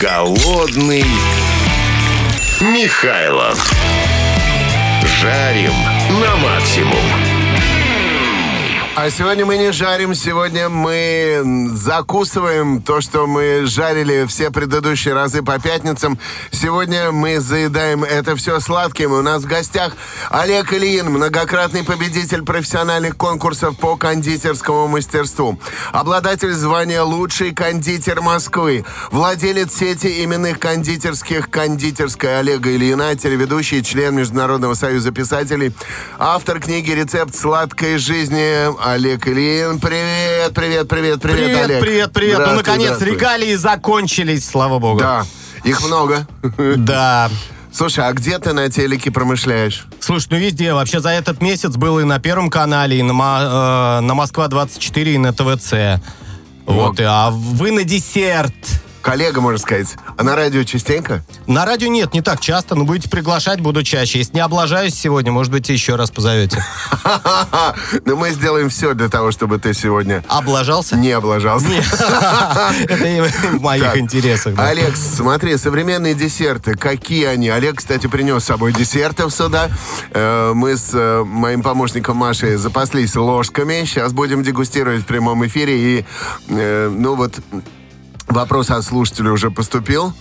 Голодный 0.00 1.04
Михайлов. 2.62 3.70
Жарим 5.04 5.74
на 6.22 6.36
максимум. 6.36 7.39
А 9.02 9.08
сегодня 9.08 9.46
мы 9.46 9.56
не 9.56 9.72
жарим, 9.72 10.14
сегодня 10.14 10.68
мы 10.68 11.70
закусываем 11.72 12.82
то, 12.82 13.00
что 13.00 13.26
мы 13.26 13.62
жарили 13.64 14.26
все 14.26 14.50
предыдущие 14.50 15.14
разы 15.14 15.42
по 15.42 15.58
пятницам. 15.58 16.18
Сегодня 16.50 17.10
мы 17.10 17.40
заедаем 17.40 18.04
это 18.04 18.36
все 18.36 18.60
сладким. 18.60 19.12
У 19.12 19.22
нас 19.22 19.44
в 19.44 19.46
гостях 19.46 19.94
Олег 20.28 20.74
Ильин, 20.74 21.06
многократный 21.06 21.82
победитель 21.82 22.42
профессиональных 22.42 23.16
конкурсов 23.16 23.78
по 23.78 23.96
кондитерскому 23.96 24.86
мастерству, 24.86 25.58
обладатель 25.92 26.52
звания 26.52 27.00
«Лучший 27.00 27.54
кондитер 27.54 28.20
Москвы», 28.20 28.84
владелец 29.10 29.78
сети 29.78 30.22
именных 30.22 30.58
кондитерских 30.58 31.48
«Кондитерская» 31.48 32.40
Олега 32.40 32.70
Ильина, 32.70 33.16
телеведущий, 33.16 33.82
член 33.82 34.16
Международного 34.16 34.74
союза 34.74 35.10
писателей, 35.10 35.72
автор 36.18 36.60
книги 36.60 36.90
«Рецепт 36.90 37.34
сладкой 37.34 37.96
жизни» 37.96 38.89
Олег 38.90 39.26
Ильин. 39.28 39.78
Привет, 39.78 40.52
привет, 40.52 40.88
привет, 40.88 41.20
привет, 41.20 41.20
Привет, 41.20 41.64
Олег. 41.64 41.80
привет, 41.80 42.12
привет. 42.12 42.38
Ну, 42.38 42.44
Здравствуй, 42.44 42.74
наконец, 42.74 43.00
регалии 43.00 43.54
закончились, 43.54 44.48
слава 44.48 44.80
богу. 44.80 44.98
Да, 44.98 45.24
их 45.62 45.80
много. 45.86 46.26
Да. 46.76 47.30
Слушай, 47.72 48.08
а 48.08 48.12
где 48.12 48.36
ты 48.40 48.52
на 48.52 48.68
телеке 48.68 49.12
промышляешь? 49.12 49.86
Слушай, 50.00 50.26
ну 50.30 50.38
везде. 50.38 50.74
Вообще 50.74 50.98
за 50.98 51.10
этот 51.10 51.40
месяц 51.40 51.76
был 51.76 52.00
и 52.00 52.04
на 52.04 52.18
Первом 52.18 52.50
канале, 52.50 52.98
и 52.98 53.02
на, 53.02 53.12
э, 53.12 54.00
на 54.00 54.14
Москва-24, 54.14 55.14
и 55.14 55.18
на 55.18 55.32
ТВЦ. 55.32 56.02
Вот, 56.66 56.98
и, 56.98 57.04
а 57.04 57.30
вы 57.30 57.70
на 57.70 57.84
десерт. 57.84 58.54
Коллега, 59.02 59.40
можно 59.40 59.58
сказать. 59.58 59.96
А 60.16 60.22
на 60.22 60.36
радио 60.36 60.62
частенько? 60.64 61.22
На 61.46 61.64
радио 61.64 61.88
нет, 61.88 62.12
не 62.12 62.20
так 62.20 62.40
часто, 62.40 62.74
но 62.74 62.84
будете 62.84 63.08
приглашать, 63.08 63.60
буду 63.60 63.82
чаще. 63.82 64.18
Если 64.18 64.34
не 64.34 64.40
облажаюсь 64.40 64.94
сегодня, 64.94 65.32
может 65.32 65.50
быть, 65.52 65.68
еще 65.68 65.96
раз 65.96 66.10
позовете. 66.10 66.62
Но 68.04 68.16
мы 68.16 68.30
сделаем 68.30 68.68
все 68.68 68.94
для 68.94 69.08
того, 69.08 69.30
чтобы 69.30 69.58
ты 69.58 69.72
сегодня 69.74 70.22
Облажался? 70.28 70.96
не 70.96 71.12
облажался. 71.12 71.66
Это 72.88 73.28
в 73.52 73.60
моих 73.62 73.96
интересах. 73.96 74.58
Олег, 74.58 74.94
смотри, 74.96 75.56
современные 75.56 76.14
десерты, 76.14 76.74
какие 76.74 77.24
они? 77.26 77.48
Олег, 77.48 77.76
кстати, 77.78 78.06
принес 78.06 78.42
с 78.42 78.46
собой 78.46 78.72
десертов 78.72 79.32
сюда. 79.32 79.70
Э, 80.12 80.52
Мы 80.54 80.76
с 80.76 80.90
э, 80.92 81.24
моим 81.24 81.62
помощником 81.62 82.16
Машей 82.16 82.56
запаслись 82.56 83.14
ложками. 83.16 83.84
Сейчас 83.84 84.12
будем 84.12 84.42
дегустировать 84.42 85.02
в 85.02 85.06
прямом 85.06 85.46
эфире. 85.46 85.78
И, 85.98 86.04
э, 86.48 86.88
ну 86.94 87.14
вот, 87.14 87.38
вопрос 88.30 88.70
от 88.70 88.84
слушателя 88.84 89.30
уже 89.32 89.50
поступил. 89.50 90.12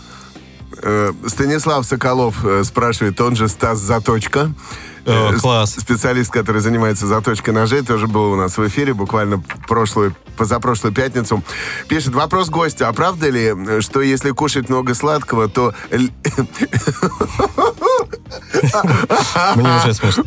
Э, 0.81 1.11
Станислав 1.27 1.85
Соколов 1.85 2.45
э, 2.45 2.63
спрашивает, 2.63 3.19
он 3.21 3.35
же 3.35 3.47
Стас 3.47 3.79
Заточка. 3.79 4.51
О, 5.05 5.31
Э, 5.33 5.37
класс. 5.37 5.75
Специалист, 5.77 6.31
который 6.31 6.61
занимается 6.61 7.07
заточкой 7.07 7.53
ножей, 7.53 7.81
тоже 7.81 8.07
был 8.07 8.33
у 8.33 8.35
нас 8.35 8.57
в 8.57 8.67
эфире 8.67 8.93
буквально 8.93 9.43
прошлую, 9.67 10.15
позапрошлую 10.37 10.93
пятницу. 10.93 11.43
Пишет, 11.87 12.13
вопрос 12.13 12.49
гостя, 12.49 12.87
а 12.87 12.93
правда 12.93 13.29
ли, 13.29 13.81
что 13.81 14.01
если 14.01 14.31
кушать 14.31 14.69
много 14.69 14.93
сладкого, 14.93 15.49
то... 15.49 15.73
Мне 19.55 19.77
уже 19.77 19.93
смешно. 19.93 20.23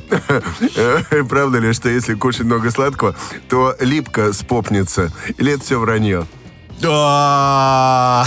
Правда 1.28 1.58
ли, 1.58 1.72
что 1.72 1.88
если 1.88 2.14
кушать 2.14 2.44
много 2.44 2.70
сладкого, 2.70 3.14
то 3.48 3.76
липко 3.78 4.32
спопнется? 4.32 5.12
Или 5.38 5.52
это 5.52 5.62
все 5.62 5.78
вранье? 5.78 6.26
Да. 6.82 8.26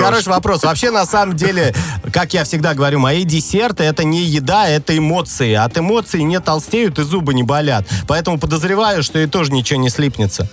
Хороший 0.00 0.28
вопрос. 0.28 0.62
Вообще, 0.62 0.90
на 0.90 1.04
самом 1.06 1.36
деле, 1.36 1.74
как 2.12 2.32
я 2.34 2.44
всегда 2.44 2.74
говорю, 2.74 2.98
мои 3.00 3.24
десерты 3.24 3.82
это 3.84 4.04
не 4.04 4.22
еда, 4.22 4.68
это 4.68 4.96
эмоции. 4.96 5.54
От 5.54 5.76
эмоций 5.78 6.22
не 6.22 6.40
толстеют 6.40 6.98
и 6.98 7.02
зубы 7.02 7.34
не 7.34 7.42
болят. 7.42 7.84
Поэтому 8.06 8.38
подозреваю, 8.38 9.02
что 9.02 9.18
и 9.18 9.26
тоже 9.26 9.52
ничего 9.52 9.80
не 9.80 9.90
слипнется. 9.90 10.48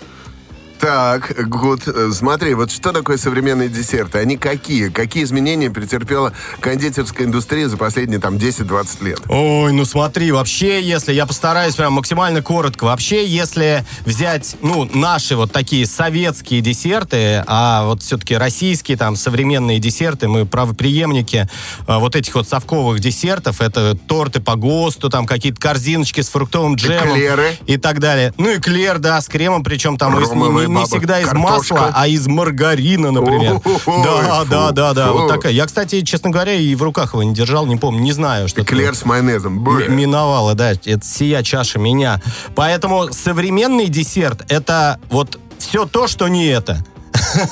Так, 0.79 1.33
Гуд, 1.49 1.87
э, 1.87 2.09
смотри, 2.13 2.53
вот 2.53 2.71
что 2.71 2.91
такое 2.91 3.17
современные 3.17 3.67
десерты? 3.69 4.19
Они 4.19 4.37
какие? 4.37 4.89
Какие 4.89 5.23
изменения 5.23 5.71
претерпела 5.71 6.33
кондитерская 6.59 7.25
индустрия 7.25 7.67
за 7.67 7.77
последние 7.77 8.19
там 8.19 8.35
10-20 8.35 9.03
лет? 9.03 9.19
Ой, 9.27 9.73
ну 9.73 9.85
смотри, 9.85 10.31
вообще, 10.31 10.81
если 10.81 11.13
я 11.13 11.25
постараюсь 11.25 11.75
прям 11.75 11.93
максимально 11.93 12.41
коротко, 12.43 12.83
вообще, 12.85 13.25
если 13.25 13.85
взять, 14.05 14.55
ну, 14.61 14.87
наши 14.93 15.35
вот 15.35 15.51
такие 15.51 15.85
советские 15.87 16.61
десерты, 16.61 17.43
а 17.47 17.85
вот 17.85 18.03
все-таки 18.03 18.35
российские 18.35 18.97
там 18.97 19.15
современные 19.15 19.79
десерты, 19.79 20.27
мы 20.27 20.45
правоприемники 20.45 21.49
а, 21.87 21.99
вот 21.99 22.15
этих 22.15 22.35
вот 22.35 22.47
совковых 22.47 22.99
десертов, 22.99 23.61
это 23.61 23.95
торты 23.95 24.41
по 24.41 24.55
ГОСТу, 24.55 25.09
там 25.09 25.25
какие-то 25.25 25.59
корзиночки 25.59 26.21
с 26.21 26.29
фруктовым 26.29 26.75
джемом. 26.75 27.17
Эклеры. 27.17 27.57
И 27.65 27.77
так 27.77 27.99
далее. 27.99 28.33
Ну, 28.37 28.55
эклер, 28.55 28.99
да, 28.99 29.19
с 29.19 29.27
кремом, 29.27 29.63
причем 29.63 29.97
там 29.97 30.17
из- 30.19 30.31
не, 30.31 30.66
Ромовая 30.67 30.85
не 30.85 30.89
баба, 30.91 30.97
всегда 30.97 31.19
из 31.19 31.25
картошка. 31.27 31.73
масла, 31.73 31.91
а 31.95 32.07
из 32.07 32.27
маргарина, 32.27 33.11
например. 33.11 33.53
Ой, 33.63 34.03
Да, 34.03 34.41
фу, 34.43 34.49
да, 34.49 34.71
да, 34.71 34.93
да, 34.93 35.07
фу. 35.07 35.13
вот 35.19 35.27
такая. 35.29 35.51
Я, 35.53 35.65
кстати, 35.65 36.01
честно 36.01 36.29
говоря, 36.29 36.53
и 36.53 36.75
в 36.75 36.83
руках 36.83 37.13
его 37.13 37.23
не 37.23 37.33
держал, 37.33 37.65
не 37.65 37.75
помню, 37.75 38.01
не 38.01 38.11
знаю, 38.11 38.47
что 38.47 38.61
Эклер 38.61 38.95
с 38.95 39.05
майонезом. 39.05 39.65
М- 39.67 39.95
Миновала, 39.95 40.53
да, 40.53 40.71
это 40.71 40.99
сия 41.03 41.43
чаша 41.43 41.79
меня. 41.79 42.21
Поэтому 42.55 43.11
современный 43.11 43.87
десерт 43.87 44.45
это 44.49 44.99
вот 45.09 45.39
все 45.57 45.85
то, 45.85 46.07
что 46.07 46.27
не 46.27 46.45
это. 46.47 46.85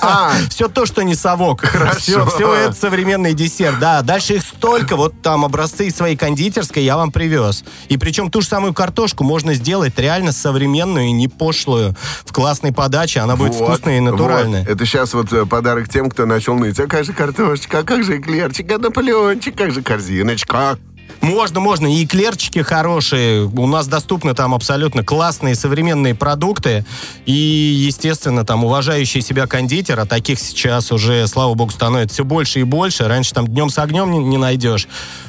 А. 0.02 0.34
Все 0.50 0.68
то, 0.68 0.86
что 0.86 1.02
не 1.04 1.16
совок. 1.16 1.64
Все, 1.98 2.26
все 2.26 2.54
это 2.54 2.74
современный 2.74 3.34
десерт. 3.34 3.80
Да, 3.80 4.02
дальше 4.02 4.36
их 4.36 4.44
столько. 4.44 4.96
Вот 4.96 5.14
там 5.22 5.46
образцы 5.46 5.88
из 5.88 5.96
своей 5.96 6.16
кондитерской 6.16 6.84
я 6.84 6.98
вам 6.98 7.12
привез. 7.12 7.64
И 7.90 7.98
причем 7.98 8.30
ту 8.30 8.42
же 8.42 8.48
самую 8.48 8.74
картошку 8.74 9.24
можно 9.24 9.54
сделать 9.54 9.98
реально 9.98 10.32
современную 10.32 11.08
и 11.08 11.12
не 11.12 11.28
пошлую. 11.28 11.96
В 12.26 12.34
классной 12.34 12.74
подаче 12.74 13.20
она 13.22 13.36
будет 13.36 13.54
Вот, 13.56 13.68
вкусная 13.68 13.98
и 13.98 14.02
натуральная. 14.02 14.62
вот. 14.62 14.70
Это 14.70 14.86
сейчас 14.86 15.14
вот 15.14 15.32
э, 15.34 15.46
подарок 15.46 15.90
тем, 15.90 16.10
кто 16.10 16.26
начал 16.26 16.56
ныть. 16.56 16.80
А 16.80 16.88
как 16.88 17.06
же 17.06 17.14
картошечка, 17.14 17.80
а 17.80 17.84
как 17.84 18.04
же 18.04 18.18
эклерчик, 18.18 18.72
а 18.72 18.78
наполеончик, 18.78 19.56
как 19.58 19.72
же 19.72 19.82
корзиночка? 19.82 20.78
Можно, 21.22 21.60
можно. 21.60 21.88
И 21.88 22.04
эклерчики 22.04 22.60
хорошие. 22.60 23.46
У 23.46 23.68
нас 23.68 23.88
доступны 23.88 24.34
там 24.34 24.54
абсолютно 24.54 25.04
классные 25.04 25.56
современные 25.56 26.16
продукты. 26.16 26.86
И, 27.26 27.32
естественно, 27.32 28.46
там 28.46 28.64
уважающий 28.64 29.22
себя 29.22 29.48
кондитер, 29.48 30.00
а 30.00 30.06
таких 30.06 30.40
сейчас 30.40 30.92
уже, 30.92 31.28
слава 31.28 31.54
богу, 31.54 31.72
становится 31.72 32.16
все 32.16 32.24
больше 32.26 32.60
и 32.60 32.64
больше. 32.64 33.08
Раньше 33.08 33.34
там 33.34 33.48
днем 33.48 33.70
с 33.70 33.80
огнем 33.80 34.12
не, 34.12 34.20
не 34.20 34.38
найдешь. 34.38 34.88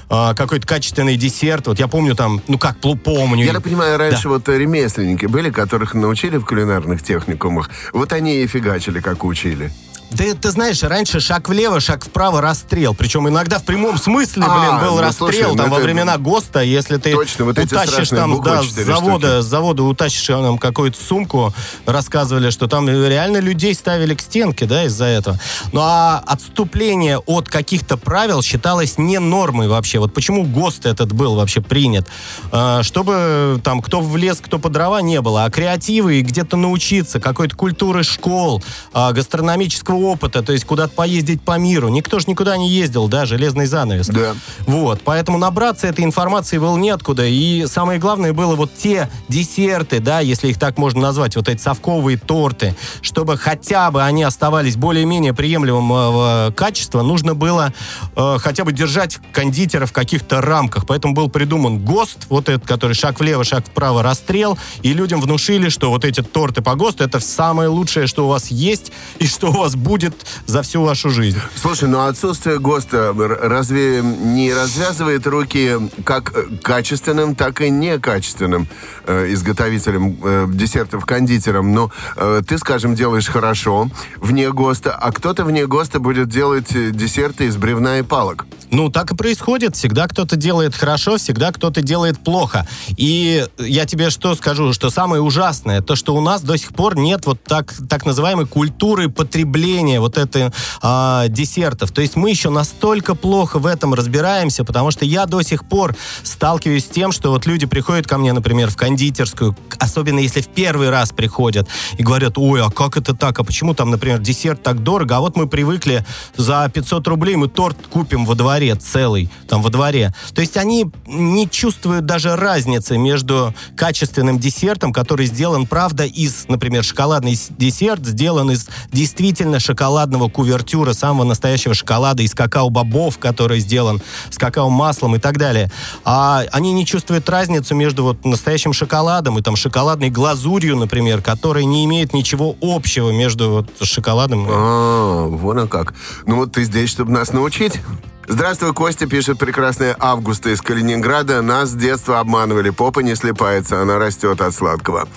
А, 0.09 0.35
какой-то 0.35 0.67
качественный 0.67 1.17
десерт. 1.17 1.67
Вот 1.67 1.79
я 1.79 1.89
помню 1.89 2.15
там, 2.15 2.41
ну 2.47 2.59
как, 2.59 2.79
помню. 2.79 3.45
Я 3.45 3.53
так 3.53 3.65
понимаю, 3.65 3.99
раньше 3.99 4.29
вот 4.29 4.49
э, 4.49 4.57
ремесленники 4.57 5.27
были, 5.27 5.51
которых 5.51 5.95
научили 5.95 6.37
в 6.37 6.45
кулинарных 6.45 7.03
техникумах. 7.03 7.71
Вот 7.93 8.13
они 8.13 8.37
и 8.37 8.47
фигачили, 8.47 9.01
как 9.01 9.25
учили. 9.25 9.73
Да 10.11 10.25
ты 10.41 10.51
знаешь, 10.51 10.83
раньше 10.83 11.21
шаг 11.21 11.49
влево, 11.49 11.79
шаг 11.81 12.05
вправо, 12.05 12.41
расстрел. 12.41 12.95
Причем 12.95 13.29
иногда 13.29 13.59
в 13.59 13.65
прямом 13.65 13.99
смысле, 13.99 14.45
А, 14.47 14.59
блин, 14.61 14.81
был 14.89 14.97
ну, 14.97 15.03
расстрел 15.03 15.29
слушай, 15.31 15.47
ну 15.51 15.57
там 15.57 15.69
во 15.71 15.77
это- 15.77 15.85
времена 15.85 16.17
ГОСТа, 16.17 16.63
если 16.63 16.97
ты 16.97 17.13
Точно, 17.13 17.45
вот 17.45 17.59
утащишь 17.59 18.09
там, 18.09 18.41
да, 18.41 18.63
с 18.63 18.67
завода, 18.73 19.43
с 19.43 19.47
завода 19.47 19.83
утащишь 19.83 20.29
нам 20.29 20.57
какую-то 20.59 20.99
сумку, 20.99 21.53
рассказывали, 21.85 22.51
что 22.51 22.67
там 22.67 22.89
реально 22.89 23.39
людей 23.39 23.75
ставили 23.75 24.15
к 24.15 24.21
стенке, 24.23 24.65
да, 24.65 24.85
из-за 24.85 25.05
этого. 25.07 25.39
Ну 25.73 25.81
а 25.83 26.23
отступление 26.27 27.19
от 27.19 27.49
каких-то 27.49 27.97
правил 27.99 28.43
считалось 28.43 28.97
не 28.99 29.19
нормой 29.19 29.69
вообще. 29.69 29.99
Вот 29.99 30.15
почему 30.15 30.45
ГОСТ 30.45 30.87
этот 30.87 31.13
был 31.13 31.35
вообще 31.35 31.61
принят? 31.61 32.07
А, 32.53 32.83
Чтобы 32.83 33.61
там 33.63 33.83
кто 33.83 34.01
в 34.01 34.17
лес, 34.17 34.39
кто 34.41 34.59
по 34.59 34.69
дрова 34.71 35.03
не 35.03 35.21
было, 35.21 35.45
а 35.45 35.51
креативы 35.51 36.21
и 36.21 36.23
где-то 36.23 36.57
научиться, 36.57 37.21
какой-то 37.21 37.55
культуры 37.57 38.03
школ, 38.03 38.63
а, 38.95 39.13
гастрономического 39.13 39.96
опыта, 39.97 40.43
то 40.43 40.53
есть 40.53 40.65
куда-то 40.65 40.95
поездить 40.95 41.43
по 41.43 41.59
миру. 41.59 41.89
Никто 41.89 42.19
же 42.19 42.27
никуда 42.29 42.57
не 42.57 42.69
ездил, 42.69 43.09
да, 43.09 43.27
железный 43.27 43.67
занавес. 43.67 44.09
Да. 44.09 44.35
Вот, 44.67 45.01
поэтому 45.05 45.39
набраться 45.39 45.87
этой 45.87 46.05
информации 46.05 46.59
было 46.59 46.77
неоткуда. 46.77 47.27
И 47.27 47.67
самое 47.67 47.99
главное 47.99 48.33
было 48.33 48.55
вот 48.55 48.75
те 48.75 49.11
десерты, 49.29 50.01
да, 50.01 50.21
если 50.21 50.49
их 50.49 50.59
так 50.59 50.79
можно 50.79 51.01
назвать, 51.01 51.37
вот 51.37 51.49
эти 51.49 51.61
совковые 51.61 52.19
торты, 52.19 52.75
чтобы 53.03 53.37
хотя 53.37 53.91
бы 53.91 54.03
они 54.03 54.23
оставались 54.23 54.77
более-менее 54.77 55.35
приемлемого 55.35 56.49
э, 56.49 56.53
качества, 56.53 57.03
нужно 57.03 57.35
было 57.35 57.73
э, 58.15 58.37
хотя 58.41 58.65
бы 58.65 58.73
держать 58.73 59.19
кондитера 59.33 59.87
в 59.87 59.93
каких-то 59.93 60.41
рамках. 60.41 60.87
Поэтому 60.87 61.15
был 61.15 61.29
придуман 61.29 61.79
ГОСТ, 61.79 62.27
вот 62.29 62.49
этот, 62.49 62.67
который 62.67 62.95
шаг 62.95 63.21
влево, 63.21 63.45
шаг 63.45 63.67
вправо, 63.67 64.03
расстрел, 64.03 64.59
и 64.83 64.93
людям 64.93 65.21
внушили, 65.21 65.69
что 65.69 65.91
вот 65.91 66.05
эти 66.05 66.23
торты 66.23 66.63
по 66.63 66.75
ГОСТу 66.75 67.05
это 67.05 67.21
самое 67.21 67.69
лучшее, 67.69 68.07
что 68.07 68.27
у 68.27 68.29
вас 68.29 68.51
есть, 68.51 68.93
и 69.19 69.27
что 69.27 69.49
у 69.49 69.59
вас 69.59 69.75
будет 69.87 70.15
за 70.47 70.63
всю 70.63 70.83
вашу 70.83 71.11
жизнь. 71.11 71.39
Слушай, 71.55 71.89
ну 71.89 72.01
отсутствие 72.07 72.59
ГОСТа 72.59 73.15
разве 73.15 74.03
не 74.03 74.53
развязывает 74.53 75.27
руки 75.27 75.77
как 76.05 76.35
качественным, 76.63 77.37
так 77.37 77.61
и 77.61 77.71
некачественным 77.71 78.67
э, 79.07 79.33
изготовителям 79.33 80.19
э, 80.23 80.47
десертов, 80.49 81.07
кондитерам? 81.07 81.73
Ну, 81.73 81.93
э, 82.17 82.43
ты, 82.47 82.59
скажем, 82.59 82.97
делаешь 82.97 83.29
хорошо 83.29 83.89
вне 84.17 84.51
ГОСТа, 84.51 84.93
а 84.93 85.13
кто-то 85.13 85.45
вне 85.45 85.67
ГОСТа 85.67 86.01
будет 86.01 86.29
делать 86.29 86.75
э, 86.75 86.91
десерты 86.91 87.47
из 87.47 87.57
бревна 87.57 88.01
и 88.01 88.03
палок. 88.03 88.47
Ну, 88.71 88.91
так 88.91 89.13
и 89.13 89.17
происходит. 89.17 89.77
Всегда 89.77 90.09
кто-то 90.09 90.35
делает 90.35 90.75
хорошо, 90.75 91.17
всегда 91.17 91.53
кто-то 91.53 91.81
делает 91.81 92.19
плохо. 92.19 92.67
И 92.97 93.47
я 93.59 93.87
тебе 93.87 94.11
что 94.11 94.35
скажу, 94.35 94.73
что 94.73 94.91
самое 94.91 95.23
ужасное, 95.23 95.81
то, 95.81 95.95
что 95.95 96.17
у 96.17 96.21
нас 96.21 96.43
до 96.43 96.59
сих 96.59 96.75
пор 96.75 96.97
нет 96.97 97.27
вот 97.27 97.41
так, 97.45 97.73
так 97.89 98.05
называемой 98.05 98.47
культуры 98.47 99.09
потребления 99.09 99.76
вот 100.01 100.19
этой 100.19 100.51
а, 100.83 101.29
десертов. 101.29 101.93
То 101.93 102.01
есть 102.01 102.17
мы 102.17 102.31
еще 102.31 102.51
настолько 102.51 103.15
плохо 103.15 103.59
в 103.59 103.67
этом 103.67 103.95
разбираемся, 103.95 104.65
потому 104.65 104.91
что 104.91 105.05
я 105.05 105.27
до 105.27 105.43
сих 105.43 105.65
пор 105.67 105.95
сталкиваюсь 106.23 106.85
с 106.85 106.89
тем, 106.89 107.13
что 107.13 107.31
вот 107.31 107.47
люди 107.47 107.67
приходят 107.67 108.07
ко 108.07 108.19
мне, 108.19 108.33
например, 108.33 108.71
в 108.71 108.77
кондитерскую, 108.77 109.57
особенно 109.79 110.19
если 110.19 110.41
в 110.41 110.49
первый 110.49 110.91
раз 110.91 111.13
приходят, 111.13 111.69
и 111.99 112.03
говорят, 112.03 112.39
ой, 112.39 112.63
а 112.63 112.71
как 112.71 112.97
это 112.97 113.15
так, 113.15 113.39
а 113.39 113.45
почему 113.45 113.75
там, 113.75 113.91
например, 113.91 114.19
десерт 114.19 114.63
так 114.63 114.83
дорого, 114.83 115.17
а 115.17 115.21
вот 115.21 115.37
мы 115.37 115.47
привыкли 115.47 116.05
за 116.37 116.71
500 116.73 117.07
рублей 117.09 117.37
мы 117.37 117.49
торт 117.49 117.77
купим 117.91 118.25
во 118.25 118.35
дворе 118.35 118.75
целый, 118.75 119.31
там 119.49 119.63
во 119.63 119.71
дворе. 119.71 120.15
То 120.35 120.41
есть 120.41 120.57
они 120.57 120.87
не 121.07 121.49
чувствуют 121.49 122.07
даже 122.07 122.37
разницы 122.37 122.99
между 122.99 123.55
качественным 123.77 124.39
десертом, 124.39 124.93
который 124.93 125.27
сделан, 125.27 125.67
правда, 125.67 126.05
из, 126.05 126.47
например, 126.49 126.85
шоколадный 126.85 127.39
десерт 127.59 128.07
сделан 128.07 128.51
из 128.51 128.69
действительно 128.93 129.61
шоколадного 129.67 130.29
кувертюра, 130.29 130.93
самого 130.93 131.25
настоящего 131.25 131.75
шоколада, 131.75 132.23
из 132.23 132.35
какао-бобов, 132.35 133.19
который 133.19 133.61
сделан 133.61 134.01
с 134.31 134.39
какао-маслом 134.39 135.17
и 135.17 135.19
так 135.19 135.39
далее. 135.39 135.71
А 136.05 136.45
они 136.53 136.73
не 136.73 136.87
чувствуют 136.87 137.29
разницу 137.29 137.75
между 137.75 138.05
вот 138.05 138.25
настоящим 138.25 138.73
шоколадом 138.73 139.39
и 139.39 139.43
там 139.43 139.57
шоколадной 139.57 140.11
глазурью, 140.11 140.77
например, 140.77 141.21
которая 141.21 141.65
не 141.65 141.85
имеет 141.85 142.15
ничего 142.15 142.55
общего 142.61 143.11
между 143.11 143.51
вот 143.51 143.87
шоколадом. 143.87 144.47
А, 144.49 145.27
вон 145.27 145.69
как. 145.69 145.95
Ну 146.27 146.37
вот 146.37 146.53
ты 146.53 146.65
здесь, 146.65 146.91
чтобы 146.91 147.11
нас 147.13 147.33
научить. 147.33 147.81
Здравствуй, 148.29 148.75
Костя, 148.75 149.07
пишет 149.07 149.39
прекрасная 149.39 149.97
Августа 149.99 150.51
из 150.51 150.61
Калининграда. 150.61 151.43
Нас 151.43 151.71
с 151.71 151.75
детства 151.75 152.19
обманывали. 152.19 152.71
Попа 152.71 153.01
не 153.01 153.15
слепается, 153.15 153.81
она 153.81 153.99
растет 153.99 154.41
от 154.41 154.53
сладкого. 154.53 155.09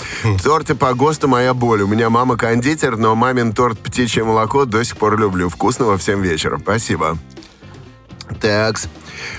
Торты 0.43 0.75
по 0.75 0.93
ГОСТу 0.93 1.27
моя 1.27 1.55
боль. 1.55 1.81
У 1.81 1.87
меня 1.87 2.11
мама 2.11 2.37
кондитер, 2.37 2.97
но 2.97 3.15
мамин 3.15 3.53
торт 3.53 3.79
птичье 3.79 4.23
молоко 4.23 4.65
до 4.65 4.83
сих 4.83 4.97
пор 4.97 5.19
люблю. 5.19 5.49
Вкусного 5.49 5.97
всем 5.97 6.21
вечера. 6.21 6.59
Спасибо. 6.59 7.17
Такс. 8.39 8.87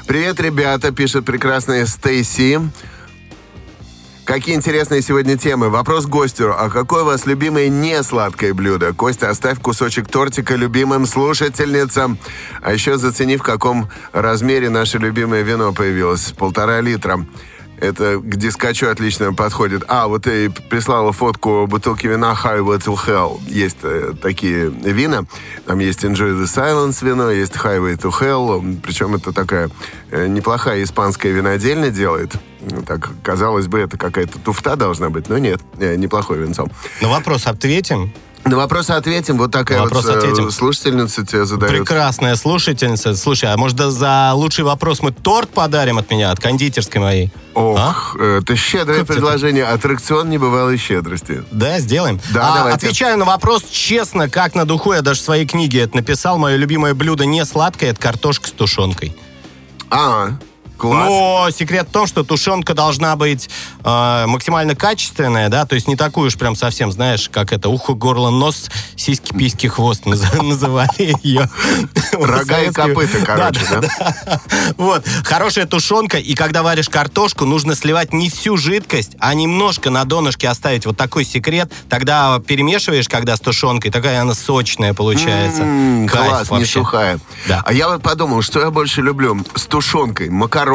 Привет, 0.07 0.41
ребята, 0.41 0.91
пишет 0.91 1.25
прекрасная 1.25 1.87
Стейси. 1.87 2.61
Какие 4.31 4.55
интересные 4.55 5.03
сегодня 5.03 5.37
темы. 5.37 5.71
Вопрос 5.71 6.07
гостю. 6.07 6.55
А 6.57 6.71
какое 6.71 7.03
у 7.03 7.07
вас 7.07 7.27
любимое 7.27 7.67
не 7.67 8.01
сладкое 8.05 8.55
блюдо? 8.55 8.95
Костя, 8.95 9.29
оставь 9.29 9.61
кусочек 9.61 10.07
тортика 10.07 10.55
любимым 10.55 11.05
слушательницам. 11.05 12.17
А 12.63 12.73
еще 12.73 12.97
зацени, 12.97 13.37
в 13.37 13.43
каком 13.43 13.89
размере 14.13 14.71
наше 14.71 14.99
любимое 14.99 15.43
вино 15.43 15.73
появилось. 15.73 16.31
Полтора 16.31 16.81
литра. 16.81 17.27
Это 17.81 18.19
к 18.19 18.37
дискачу 18.37 18.87
отлично 18.87 19.33
подходит. 19.33 19.83
А, 19.89 20.07
вот 20.07 20.23
ты 20.23 20.49
прислала 20.49 21.11
фотку 21.11 21.67
бутылки 21.67 22.07
вина 22.07 22.39
Highway 22.41 22.79
to 22.79 22.97
Hell. 23.05 23.41
Есть 23.49 23.79
э, 23.83 24.13
такие 24.23 24.71
вина. 24.71 25.25
Там 25.67 25.81
есть 25.81 26.05
Enjoy 26.05 26.41
the 26.41 26.45
Silence 26.45 27.05
вино, 27.05 27.33
есть 27.33 27.55
Highway 27.55 27.97
to 27.97 28.13
Hell. 28.13 28.81
Причем 28.81 29.17
это 29.17 29.33
такая 29.33 29.71
э, 30.13 30.29
неплохая 30.29 30.85
испанская 30.85 31.33
винодельня 31.33 31.91
делает. 31.91 32.37
Ну, 32.61 32.83
Так, 32.83 33.09
казалось 33.23 33.67
бы, 33.67 33.79
это 33.81 33.97
какая-то 33.97 34.39
туфта 34.39 34.77
должна 34.77 35.11
быть, 35.11 35.29
но 35.29 35.39
нет, 35.39 35.61
э, 35.79 35.97
неплохое 35.97 36.41
винцо. 36.43 36.67
На 37.01 37.09
вопрос 37.09 37.47
ответим. 37.47 38.13
На 38.45 38.57
вопросы 38.57 38.93
ответим. 38.93 39.37
Вот 39.37 39.53
такая 39.53 39.81
На 39.81 39.85
вот 39.87 40.05
э, 40.05 40.17
ответим. 40.17 40.51
слушательница 40.51 41.27
тебе 41.27 41.45
задает. 41.45 41.77
Прекрасная 41.77 42.37
слушательница. 42.37 43.15
Слушай, 43.15 43.53
а 43.53 43.57
может 43.59 43.77
да 43.77 43.91
за 43.91 44.33
лучший 44.33 44.65
вопрос 44.65 45.03
мы 45.03 45.13
торт 45.13 45.51
подарим 45.51 45.99
от 45.99 46.11
меня, 46.11 46.31
от 46.31 46.41
кондитерской 46.41 47.03
моей? 47.03 47.31
Ох, 47.55 48.17
э, 48.19 48.41
это 48.43 48.57
щедрое 48.57 49.01
Как 49.01 49.05
это? 49.11 49.13
предложение. 49.13 49.65
Аттракцион 49.67 50.31
небывалой 50.31 50.79
щедрости. 50.79 51.45
Да, 51.51 51.79
сделаем. 51.81 52.19
Да, 52.33 52.53
А, 52.53 52.57
давайте. 52.59 52.77
Отвечаю 52.87 53.19
на 53.19 53.27
вопрос 53.27 53.65
честно, 53.71 54.31
как 54.31 54.55
на 54.55 54.65
духу. 54.65 54.95
Я 54.95 55.03
даже 55.03 55.21
в 55.21 55.25
своей 55.25 55.47
книге 55.47 55.81
это 55.83 55.97
написал. 55.97 56.39
Мое 56.39 56.57
любимое 56.57 56.95
блюдо 56.95 57.27
не 57.27 57.45
сладкое, 57.45 57.91
это 57.91 58.01
картошка 58.01 58.49
с 58.49 58.53
тушенкой. 58.53 59.15
А, 59.91 60.31
класс. 60.81 61.09
Но 61.09 61.49
секрет 61.51 61.89
в 61.89 61.93
том, 61.93 62.07
что 62.07 62.25
тушенка 62.25 62.75
должна 62.75 63.15
быть 63.17 63.49
э, 63.85 64.25
максимально 64.27 64.75
качественная, 64.75 65.49
да, 65.49 65.67
то 65.67 65.75
есть 65.75 65.87
не 65.89 65.97
такую 65.97 66.29
уж 66.29 66.37
прям 66.37 66.57
совсем, 66.57 66.91
знаешь, 66.91 67.29
как 67.31 67.53
это, 67.53 67.69
ухо, 67.69 67.93
горло, 67.95 68.31
нос, 68.31 68.71
сиськи, 68.97 69.33
письки, 69.37 69.67
хвост 69.67 70.07
наз- 70.07 70.43
называли 70.43 71.15
ее. 71.23 71.49
Рога 72.13 72.61
и 72.61 72.71
копыта, 72.73 73.19
короче, 73.25 73.61
да? 73.71 74.41
Вот, 74.77 75.05
хорошая 75.25 75.67
тушенка, 75.67 76.19
и 76.19 76.35
когда 76.35 76.63
варишь 76.63 76.89
картошку, 76.89 77.45
нужно 77.45 77.75
сливать 77.75 78.13
не 78.13 78.31
всю 78.31 78.57
жидкость, 78.57 79.17
а 79.21 79.35
немножко 79.35 79.91
на 79.91 80.05
донышке 80.05 80.49
оставить. 80.49 80.87
Вот 80.87 80.97
такой 80.97 81.25
секрет. 81.25 81.71
Тогда 81.89 82.41
перемешиваешь, 82.47 83.09
когда 83.09 83.37
с 83.37 83.41
тушенкой, 83.41 83.91
такая 83.91 84.23
она 84.23 84.35
сочная 84.35 84.95
получается. 84.95 85.63
М, 85.63 86.09
Кайф 86.09 86.29
Класс, 86.31 86.51
не 86.51 86.65
сухая. 86.65 87.19
Да. 87.47 87.63
А 87.67 87.73
я 87.73 87.89
вот 87.89 88.03
подумал, 88.03 88.43
что 88.43 88.61
я 88.61 88.71
больше 88.71 89.03
люблю 89.03 89.45
с 89.55 89.67
тушенкой. 89.67 90.31
Макароны 90.31 90.70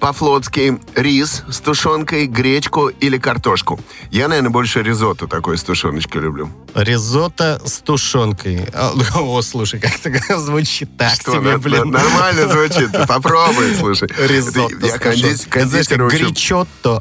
по-флотски, 0.00 0.78
рис 0.94 1.44
с 1.48 1.60
тушенкой, 1.60 2.26
гречку 2.26 2.88
или 2.88 3.18
картошку. 3.18 3.78
Я, 4.10 4.28
наверное, 4.28 4.50
больше 4.50 4.82
ризотто 4.82 5.26
такой 5.26 5.56
с 5.58 5.62
тушеночкой 5.62 6.22
люблю. 6.22 6.50
Ризотто 6.74 7.60
с 7.64 7.78
тушенкой. 7.80 8.66
А, 8.72 8.92
О, 9.16 9.40
слушай, 9.42 9.78
как 9.80 9.92
это 10.04 10.38
звучит 10.40 10.96
так 10.96 11.12
Что, 11.14 11.32
себе, 11.32 11.52
на- 11.52 11.58
блин. 11.58 11.90
на- 11.90 11.98
нормально 12.00 12.48
звучит. 12.48 12.90
Попробуй, 13.08 13.74
слушай. 13.78 14.08
Ризотто 14.18 14.74
Это 14.76 14.86
Я 14.86 14.96
кондис- 14.96 15.48
кондитера 15.48 16.04
учу. 16.06 16.16
гречотто. 16.16 17.00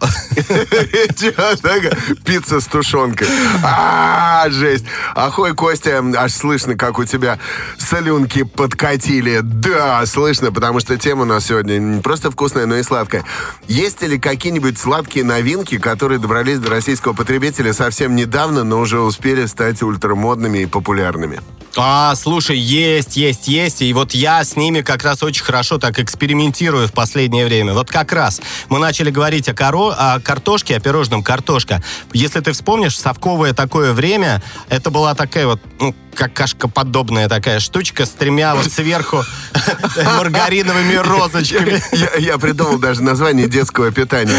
Пицца 2.25 2.59
с 2.59 2.65
тушенкой. 2.65 3.27
А, 3.63 4.45
жесть. 4.49 4.85
Ахой, 5.15 5.53
Костя, 5.53 6.03
аж 6.17 6.33
слышно, 6.33 6.75
как 6.75 6.99
у 6.99 7.05
тебя 7.05 7.39
солюнки 7.77 8.43
подкатили. 8.43 9.39
Да, 9.41 10.05
слышно, 10.05 10.51
потому 10.51 10.79
что 10.79 10.97
тема 10.97 11.21
у 11.23 11.25
нас 11.25 11.45
сегодня 11.45 11.77
не 11.79 12.01
просто 12.11 12.29
вкусная, 12.29 12.65
но 12.65 12.75
и 12.75 12.83
сладкая. 12.83 13.23
Есть 13.69 14.01
ли 14.01 14.19
какие-нибудь 14.19 14.77
сладкие 14.77 15.23
новинки, 15.23 15.77
которые 15.77 16.19
добрались 16.19 16.59
до 16.59 16.69
российского 16.69 17.13
потребителя 17.13 17.71
совсем 17.71 18.17
недавно, 18.17 18.65
но 18.65 18.79
уже 18.79 18.99
успели 18.99 19.45
стать 19.45 19.81
ультрамодными 19.81 20.57
и 20.57 20.65
популярными? 20.65 21.39
А, 21.77 22.13
слушай, 22.15 22.57
есть, 22.57 23.15
есть, 23.15 23.47
есть. 23.47 23.81
И 23.81 23.93
вот 23.93 24.13
я 24.13 24.43
с 24.43 24.57
ними 24.57 24.81
как 24.81 25.03
раз 25.03 25.23
очень 25.23 25.43
хорошо 25.43 25.77
так 25.77 25.99
экспериментирую 25.99 26.89
в 26.89 26.91
последнее 26.91 27.45
время. 27.45 27.73
Вот 27.73 27.89
как 27.89 28.11
раз 28.11 28.41
мы 28.67 28.77
начали 28.79 29.09
говорить 29.09 29.47
о, 29.47 29.53
коро... 29.53 29.91
о 29.91 30.19
картошке, 30.19 30.75
о 30.75 30.81
пирожном 30.81 31.23
картошка. 31.23 31.81
Если 32.11 32.41
ты 32.41 32.51
вспомнишь, 32.51 32.95
в 32.95 32.99
совковое 32.99 33.53
такое 33.53 33.93
время 33.93 34.43
это 34.67 34.91
была 34.91 35.15
такая 35.15 35.47
вот, 35.47 35.61
ну, 35.79 35.95
какашкоподобная 36.13 37.29
такая 37.29 37.61
штучка 37.61 38.05
с 38.05 38.09
тремя 38.09 38.53
вот 38.55 38.69
сверху 38.69 39.23
маргариновыми 40.17 40.95
розочками. 40.95 41.81
Я, 42.01 42.33
я 42.33 42.37
придумал 42.37 42.79
даже 42.79 43.03
название 43.03 43.47
детского 43.47 43.91
питания. 43.91 44.35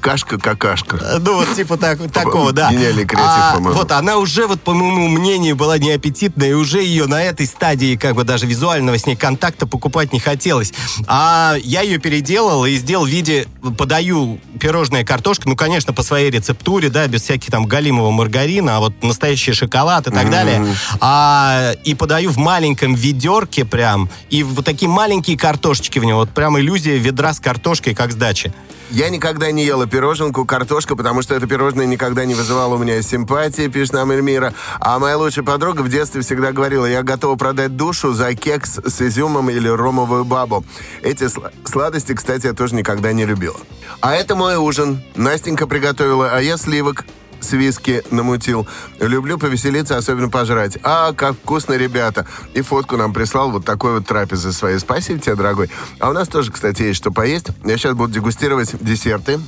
Кашка-какашка. 0.00 1.18
Ну, 1.20 1.36
вот 1.36 1.54
типа 1.54 1.76
так- 1.76 1.98
такого, 2.12 2.52
да. 2.52 2.70
Гениальный 2.70 3.04
креатив, 3.04 3.26
А, 3.26 3.54
по-моему. 3.54 3.78
Вот 3.78 3.92
она 3.92 4.18
уже, 4.18 4.46
вот, 4.46 4.60
по 4.60 4.74
моему 4.74 5.08
мнению, 5.08 5.56
была 5.56 5.78
неаппетитная, 5.78 6.50
и 6.50 6.52
уже 6.52 6.82
ее 6.82 7.06
на 7.06 7.22
этой 7.22 7.46
стадии, 7.46 7.96
как 7.96 8.14
бы 8.14 8.24
даже 8.24 8.46
визуального 8.46 8.98
с 8.98 9.06
ней 9.06 9.16
контакта 9.16 9.66
покупать 9.66 10.12
не 10.12 10.20
хотелось. 10.20 10.72
А 11.06 11.56
я 11.62 11.80
ее 11.80 11.98
переделал 11.98 12.66
и 12.66 12.74
сделал 12.76 13.06
в 13.06 13.08
виде, 13.08 13.46
подаю 13.78 14.38
пирожное 14.60 15.04
картошка, 15.04 15.48
ну, 15.48 15.56
конечно, 15.56 15.92
по 15.92 16.02
своей 16.02 16.30
рецептуре, 16.30 16.90
да, 16.90 17.06
без 17.06 17.22
всяких 17.22 17.50
там 17.50 17.66
галимого 17.66 18.10
маргарина, 18.10 18.76
а 18.76 18.80
вот 18.80 19.02
настоящий 19.02 19.52
шоколад 19.52 20.06
и 20.06 20.10
так 20.10 20.30
далее. 20.30 20.66
А, 21.00 21.72
и 21.84 21.94
подаю 21.94 22.30
в 22.30 22.36
маленьком 22.36 22.94
ведерке 22.94 23.64
прям, 23.64 24.10
и 24.30 24.42
вот 24.42 24.64
такие 24.64 24.88
маленькие 24.88 25.38
картошечки 25.38 25.98
в 25.98 26.04
него, 26.04 26.20
вот 26.20 26.30
прям 26.30 26.56
иллюзия 26.64 26.96
ведра 26.96 27.32
с 27.34 27.40
картошкой, 27.40 27.94
как 27.94 28.10
сдачи. 28.12 28.52
Я 28.90 29.08
никогда 29.08 29.50
не 29.50 29.64
ела 29.64 29.86
пироженку, 29.86 30.44
картошка, 30.44 30.94
потому 30.94 31.22
что 31.22 31.34
это 31.34 31.46
пирожное 31.46 31.86
никогда 31.86 32.24
не 32.24 32.34
вызывало 32.34 32.74
у 32.74 32.78
меня 32.78 33.00
симпатии, 33.02 33.68
пишет 33.68 33.94
нам 33.94 34.10
Эльмира. 34.10 34.54
А 34.78 34.98
моя 34.98 35.16
лучшая 35.16 35.44
подруга 35.44 35.82
в 35.82 35.88
детстве 35.88 36.20
всегда 36.22 36.52
говорила, 36.52 36.86
я 36.86 37.02
готова 37.02 37.36
продать 37.36 37.76
душу 37.76 38.12
за 38.12 38.34
кекс 38.34 38.78
с 38.84 39.00
изюмом 39.02 39.50
или 39.50 39.68
ромовую 39.68 40.24
бабу. 40.24 40.64
Эти 41.02 41.24
сла- 41.24 41.50
сладости, 41.64 42.14
кстати, 42.14 42.46
я 42.46 42.52
тоже 42.52 42.74
никогда 42.74 43.12
не 43.12 43.24
любила. 43.24 43.56
А 44.00 44.14
это 44.14 44.36
мой 44.36 44.56
ужин. 44.56 45.02
Настенька 45.16 45.66
приготовила, 45.66 46.30
а 46.32 46.40
я 46.40 46.56
сливок 46.56 47.04
с 47.44 47.52
виски 47.52 48.02
намутил. 48.10 48.66
Люблю 48.98 49.38
повеселиться, 49.38 49.96
особенно 49.96 50.28
пожрать. 50.28 50.78
А, 50.82 51.12
как 51.12 51.34
вкусно, 51.34 51.74
ребята. 51.74 52.26
И 52.54 52.62
фотку 52.62 52.96
нам 52.96 53.12
прислал 53.12 53.50
вот 53.50 53.64
такой 53.64 53.94
вот 53.94 54.06
трапезы 54.06 54.52
своей. 54.52 54.78
Спасибо 54.78 55.20
тебе, 55.20 55.36
дорогой. 55.36 55.70
А 56.00 56.10
у 56.10 56.12
нас 56.12 56.28
тоже, 56.28 56.50
кстати, 56.50 56.82
есть 56.82 56.96
что 56.96 57.10
поесть. 57.10 57.46
Я 57.64 57.76
сейчас 57.76 57.94
буду 57.94 58.12
дегустировать 58.12 58.74
десерты. 58.80 59.40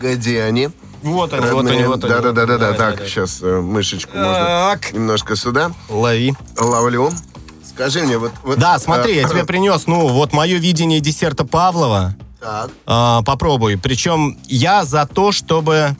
Где 0.00 0.42
они? 0.42 0.68
Вот 1.02 1.32
они, 1.32 1.50
вот 1.50 1.66
они, 1.66 1.84
вот 1.84 2.04
они. 2.04 2.12
Да-да-да-да. 2.12 2.58
Давай, 2.58 2.76
Так, 2.76 2.94
давай, 2.96 3.08
сейчас 3.08 3.38
э, 3.40 3.60
мышечку 3.60 4.16
можно 4.16 4.78
немножко 4.92 5.34
сюда. 5.34 5.72
Лови. 5.88 6.34
Ловлю. 6.58 7.10
Скажи 7.66 8.02
мне, 8.02 8.18
вот... 8.18 8.32
вот 8.42 8.58
Да, 8.58 8.78
смотри, 8.78 9.14
э, 9.14 9.22
я 9.22 9.28
тебе 9.28 9.44
принес, 9.44 9.86
ну, 9.86 10.08
вот 10.08 10.34
мое 10.34 10.58
видение 10.58 11.00
десерта 11.00 11.46
Павлова. 11.46 12.14
Так. 12.40 12.70
А, 12.86 13.22
попробуй. 13.22 13.78
Причем 13.78 14.38
я 14.46 14.84
за 14.84 15.06
то, 15.06 15.32
чтобы 15.32 15.96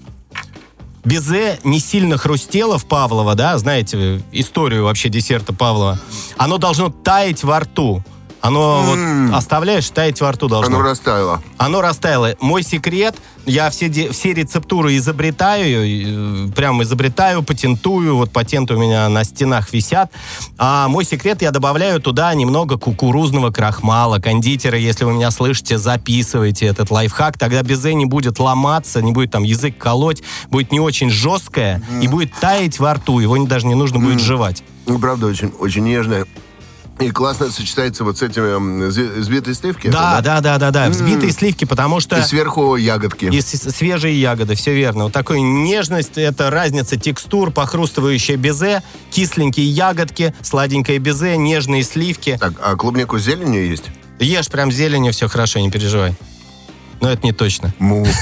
безе 1.04 1.58
не 1.64 1.80
сильно 1.80 2.16
хрустело 2.16 2.78
в 2.78 2.86
Павлова, 2.86 3.34
да, 3.34 3.56
знаете 3.58 4.22
историю 4.32 4.84
вообще 4.84 5.08
десерта 5.08 5.52
Павлова. 5.52 5.98
Оно 6.36 6.58
должно 6.58 6.90
таять 6.90 7.42
во 7.44 7.60
рту. 7.60 8.02
Оно 8.40 8.82
вот 8.82 9.34
оставляешь, 9.36 9.88
таять 9.90 10.20
во 10.20 10.32
рту 10.32 10.48
должно. 10.48 10.76
Оно 10.78 10.88
растаяло. 10.88 11.42
Оно 11.58 11.80
растаяло. 11.82 12.34
Мой 12.40 12.62
секрет, 12.62 13.14
я 13.44 13.68
все, 13.70 13.88
де- 13.88 14.10
все 14.10 14.32
рецептуры 14.32 14.96
изобретаю, 14.96 16.48
э, 16.48 16.52
прям 16.52 16.82
изобретаю, 16.82 17.42
патентую, 17.42 18.16
вот 18.16 18.32
патенты 18.32 18.74
у 18.74 18.78
меня 18.78 19.08
на 19.08 19.24
стенах 19.24 19.72
висят. 19.72 20.10
А 20.58 20.88
мой 20.88 21.04
секрет, 21.04 21.42
я 21.42 21.50
добавляю 21.50 22.00
туда 22.00 22.32
немного 22.34 22.78
кукурузного 22.78 23.50
крахмала. 23.50 24.18
Кондитеры, 24.18 24.78
если 24.78 25.04
вы 25.04 25.12
меня 25.12 25.30
слышите, 25.30 25.76
записывайте 25.76 26.66
этот 26.66 26.90
лайфхак, 26.90 27.36
тогда 27.38 27.62
безе 27.62 27.94
не 27.94 28.06
будет 28.06 28.38
ломаться, 28.38 29.02
не 29.02 29.12
будет 29.12 29.30
там 29.32 29.42
язык 29.42 29.76
колоть, 29.76 30.22
будет 30.48 30.72
не 30.72 30.80
очень 30.80 31.10
жесткое 31.10 31.82
и 32.00 32.08
будет 32.08 32.32
таять 32.40 32.78
во 32.78 32.94
рту, 32.94 33.18
его 33.20 33.36
не- 33.36 33.46
даже 33.46 33.66
не 33.66 33.74
нужно 33.74 33.98
будет 33.98 34.20
жевать. 34.20 34.62
Ну, 34.86 34.98
правда, 34.98 35.26
очень, 35.26 35.52
очень 35.58 35.84
нежное. 35.84 36.24
И 37.00 37.10
классно 37.10 37.50
сочетается 37.50 38.04
вот 38.04 38.18
с 38.18 38.22
этими 38.22 39.18
взбитой 39.18 39.54
сливки. 39.54 39.88
Да, 39.88 40.18
это, 40.18 40.22
да, 40.22 40.40
да, 40.40 40.58
да, 40.58 40.70
да, 40.70 40.90
взбитые 40.90 41.32
сливки, 41.32 41.64
потому 41.64 42.00
что... 42.00 42.18
И 42.18 42.22
сверху 42.22 42.76
ягодки. 42.76 43.24
И 43.24 43.40
свежие 43.40 44.20
ягоды, 44.20 44.54
все 44.54 44.74
верно. 44.74 45.04
Вот 45.04 45.12
такой 45.12 45.40
нежность, 45.40 46.16
это 46.16 46.50
разница 46.50 46.96
текстур, 46.96 47.50
похрустывающее 47.50 48.36
безе, 48.36 48.82
кисленькие 49.10 49.66
ягодки, 49.66 50.34
сладенькое 50.42 50.98
безе, 50.98 51.36
нежные 51.38 51.84
сливки. 51.84 52.36
Так, 52.38 52.52
а 52.62 52.76
клубнику 52.76 53.18
с 53.18 53.22
зеленью 53.22 53.66
есть? 53.66 53.84
Ешь 54.18 54.48
прям 54.48 54.70
зеленью, 54.70 55.12
все 55.12 55.28
хорошо, 55.28 55.60
не 55.60 55.70
переживай. 55.70 56.14
Но 57.00 57.10
это 57.10 57.22
не 57.24 57.32
точно. 57.32 57.72
Му. 57.78 58.06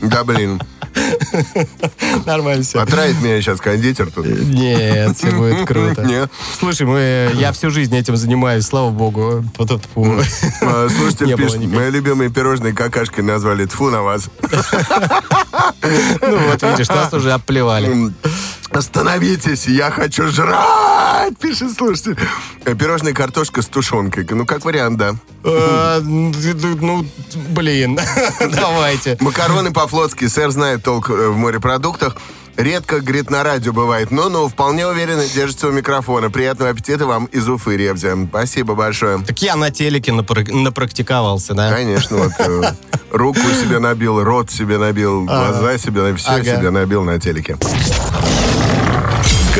Да, 0.00 0.24
блин. 0.24 0.60
Нормально 2.26 2.62
все. 2.62 2.80
Отравит 2.80 3.20
меня 3.20 3.40
сейчас 3.40 3.60
кондитер 3.60 4.10
тут. 4.10 4.26
Нет, 4.26 5.16
все 5.16 5.30
будет 5.30 5.64
круто. 5.66 6.02
Нет. 6.02 6.30
Слушай, 6.58 6.86
мы, 6.86 7.30
я 7.34 7.52
всю 7.52 7.70
жизнь 7.70 7.96
этим 7.96 8.16
занимаюсь, 8.16 8.64
слава 8.64 8.90
богу. 8.90 9.44
А, 10.62 10.88
Слушайте, 10.88 11.36
пишет, 11.36 11.64
мои 11.66 11.90
любимые 11.90 12.30
пирожные 12.30 12.72
какашкой 12.74 13.24
назвали 13.24 13.66
тфу 13.66 13.90
на 13.90 14.02
вас. 14.02 14.28
Ну 16.20 16.38
вот 16.50 16.62
видишь, 16.62 16.88
нас 16.88 17.12
уже 17.12 17.32
обплевали. 17.32 18.12
Остановитесь, 18.72 19.66
я 19.66 19.90
хочу 19.90 20.28
жрать, 20.28 21.36
пишет 21.38 21.72
слушатель. 21.76 22.16
Э, 22.64 22.74
Пирожная 22.76 23.12
картошка 23.12 23.62
с 23.62 23.66
тушенкой. 23.66 24.24
Ну, 24.30 24.46
как 24.46 24.64
вариант, 24.64 24.96
да. 24.96 25.14
Э, 25.44 26.00
Ну, 26.02 27.04
блин, 27.50 27.98
давайте. 28.40 29.16
Макароны 29.20 29.72
по-флотски. 29.72 30.28
Сэр 30.28 30.50
знает 30.50 30.84
толк 30.84 31.10
э, 31.10 31.28
в 31.30 31.36
морепродуктах. 31.36 32.16
Редко, 32.56 33.00
говорит, 33.00 33.30
на 33.30 33.42
радио 33.42 33.72
бывает. 33.72 34.10
Но, 34.10 34.28
ну, 34.28 34.48
вполне 34.48 34.86
уверенно 34.86 35.26
держится 35.26 35.68
у 35.68 35.72
микрофона. 35.72 36.30
Приятного 36.30 36.70
аппетита 36.70 37.06
вам 37.06 37.24
из 37.26 37.48
Уфы, 37.48 37.76
Ребзя. 37.76 38.14
Спасибо 38.28 38.74
большое. 38.74 39.18
Так 39.20 39.40
я 39.42 39.56
на 39.56 39.70
телеке 39.70 40.12
напра- 40.12 40.52
напрактиковался, 40.52 41.54
да? 41.54 41.70
Конечно, 41.72 42.16
вот 42.18 42.32
руку 43.10 43.40
себе 43.40 43.78
набил, 43.78 44.22
рот 44.22 44.50
себе 44.50 44.78
набил, 44.78 45.24
глаза 45.24 45.76
себе 45.78 46.14
все 46.14 46.44
себе 46.44 46.70
набил 46.70 47.02
на 47.02 47.18
телеке. 47.18 47.56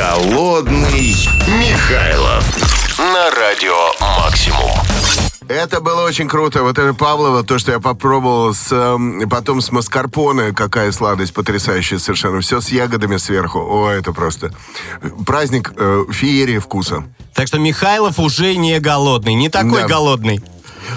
Голодный 0.00 1.14
Михайлов 1.60 2.96
на 2.96 3.30
радио 3.32 3.92
Максимум. 4.18 4.70
Это 5.46 5.82
было 5.82 6.06
очень 6.06 6.26
круто. 6.26 6.62
Вот 6.62 6.78
это 6.78 6.94
Павлова, 6.94 7.44
то, 7.44 7.58
что 7.58 7.72
я 7.72 7.80
попробовал 7.80 8.54
с, 8.54 8.72
эм, 8.72 9.28
потом 9.28 9.60
с 9.60 9.70
маскарпоне, 9.70 10.52
какая 10.52 10.90
сладость 10.92 11.34
потрясающая 11.34 11.98
совершенно. 11.98 12.40
Все 12.40 12.62
с 12.62 12.70
ягодами 12.70 13.18
сверху. 13.18 13.58
О, 13.58 13.90
это 13.90 14.14
просто 14.14 14.54
праздник 15.26 15.74
э, 15.76 16.04
феерии 16.10 16.56
вкуса. 16.60 17.04
Так 17.34 17.48
что 17.48 17.58
Михайлов 17.58 18.18
уже 18.18 18.56
не 18.56 18.80
голодный, 18.80 19.34
не 19.34 19.50
такой 19.50 19.82
Да. 19.82 19.86
голодный. 19.86 20.42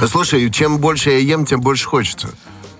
Слушай, 0.10 0.50
чем 0.50 0.77
больше 0.77 1.10
я 1.10 1.17
ем, 1.17 1.45
тем 1.45 1.60
больше 1.60 1.89
хочется. 1.89 2.29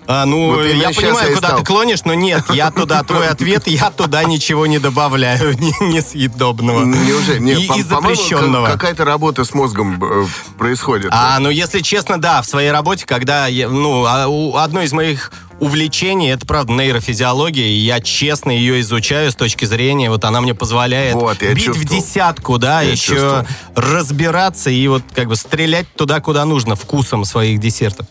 А, 0.06 0.26
ну, 0.26 0.54
Вот 0.56 0.64
я 0.66 0.90
понимаю, 0.90 1.34
куда 1.34 1.56
ты 1.56 1.64
клонишь, 1.64 2.04
но 2.04 2.12
нет, 2.14 2.44
я 2.50 2.70
туда, 2.70 3.02
твой 3.04 3.26
ответ, 3.28 3.66
я 3.66 3.90
туда 3.90 4.22
ничего 4.24 4.66
не 4.66 4.78
добавляю, 4.78 5.54
не- 5.58 5.74
несъедобного. 5.94 6.84
Неужели? 6.84 7.38
Нет, 7.38 7.58
и, 7.60 7.66
по- 7.66 7.74
и 7.78 7.82
запрещенного. 7.82 8.66
ка- 8.66 8.72
какая-то 8.72 9.04
работа 9.06 9.44
с 9.44 9.54
мозгом 9.54 10.02
э, 10.04 10.26
происходит. 10.58 11.08
А, 11.10 11.38
ну, 11.40 11.48
если 11.48 11.80
честно, 11.80 12.20
да, 12.20 12.42
в 12.42 12.46
своей 12.46 12.70
работе, 12.70 13.06
когда, 13.06 13.46
я, 13.46 13.68
ну, 13.68 14.04
а 14.06 14.26
одно 14.62 14.82
из 14.82 14.92
моих 14.92 15.32
увлечений, 15.60 16.30
это, 16.32 16.44
правда, 16.44 16.72
нейрофизиология, 16.72 17.66
и 17.68 17.76
я 17.76 18.00
честно 18.00 18.50
ее 18.50 18.80
изучаю 18.80 19.30
с 19.30 19.34
точки 19.36 19.64
зрения, 19.64 20.10
вот 20.10 20.24
она 20.24 20.40
мне 20.42 20.52
позволяет 20.54 21.14
Вот, 21.14 21.40
бить 21.40 21.52
в 21.62 21.64
чувствовал. 21.64 21.88
десятку, 22.02 22.58
да, 22.58 22.82
Я 22.82 22.90
еще 22.92 23.12
чувствовал. 23.14 23.46
разбираться 23.74 24.68
и 24.68 24.86
вот 24.88 25.02
как 25.14 25.28
бы 25.28 25.36
стрелять 25.36 25.86
туда, 25.94 26.20
куда 26.20 26.44
нужно, 26.44 26.74
вкусом 26.76 27.24
своих 27.24 27.60
десертов. 27.60 28.06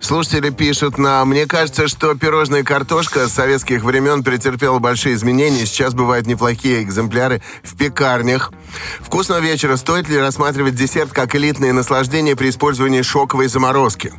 Слушатели 0.00 0.50
пишут 0.50 0.98
нам, 0.98 1.30
мне 1.30 1.46
кажется, 1.46 1.88
что 1.88 2.14
пирожная 2.14 2.62
картошка 2.62 3.26
с 3.28 3.32
советских 3.32 3.82
времен 3.82 4.22
претерпела 4.22 4.78
большие 4.78 5.14
изменения. 5.14 5.66
Сейчас 5.66 5.94
бывают 5.94 6.26
неплохие 6.26 6.82
экземпляры 6.82 7.42
в 7.62 7.76
пекарнях. 7.76 8.52
Вкусного 9.00 9.40
вечера. 9.40 9.76
Стоит 9.76 10.08
ли 10.08 10.18
рассматривать 10.18 10.74
десерт 10.74 11.12
как 11.12 11.34
элитное 11.34 11.72
наслаждение 11.72 12.36
при 12.36 12.50
использовании 12.50 13.02
шоковой 13.02 13.48
заморозки? 13.48 14.12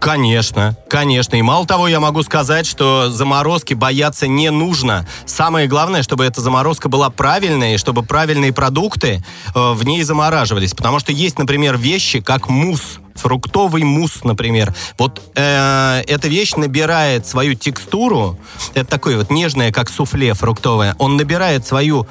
Конечно, 0.00 0.76
конечно. 0.88 1.36
И 1.36 1.42
мало 1.42 1.66
того, 1.66 1.88
я 1.88 2.00
могу 2.00 2.22
сказать, 2.22 2.66
что 2.66 3.10
заморозки 3.10 3.74
бояться 3.74 4.28
не 4.28 4.50
нужно. 4.50 5.06
Самое 5.26 5.66
главное, 5.66 6.02
чтобы 6.02 6.24
эта 6.24 6.40
заморозка 6.40 6.88
была 6.88 7.10
правильная, 7.10 7.74
и 7.74 7.78
чтобы 7.78 8.02
правильные 8.02 8.52
продукты 8.52 9.22
э, 9.54 9.72
в 9.72 9.84
ней 9.84 10.02
замораживались. 10.02 10.74
Потому 10.74 10.98
что 11.00 11.12
есть, 11.12 11.38
например, 11.38 11.76
вещи, 11.76 12.20
как 12.20 12.48
мусс. 12.48 12.98
Фруктовый 13.14 13.82
мусс, 13.82 14.22
например. 14.22 14.72
Вот 14.96 15.20
э, 15.34 16.02
эта 16.06 16.28
вещь 16.28 16.54
набирает 16.54 17.26
свою 17.26 17.54
текстуру. 17.54 18.38
Это 18.74 18.88
такое 18.88 19.16
вот 19.16 19.30
нежное, 19.30 19.72
как 19.72 19.90
суфле 19.90 20.34
фруктовое. 20.34 20.94
Он 20.98 21.16
набирает 21.16 21.66
свою 21.66 22.06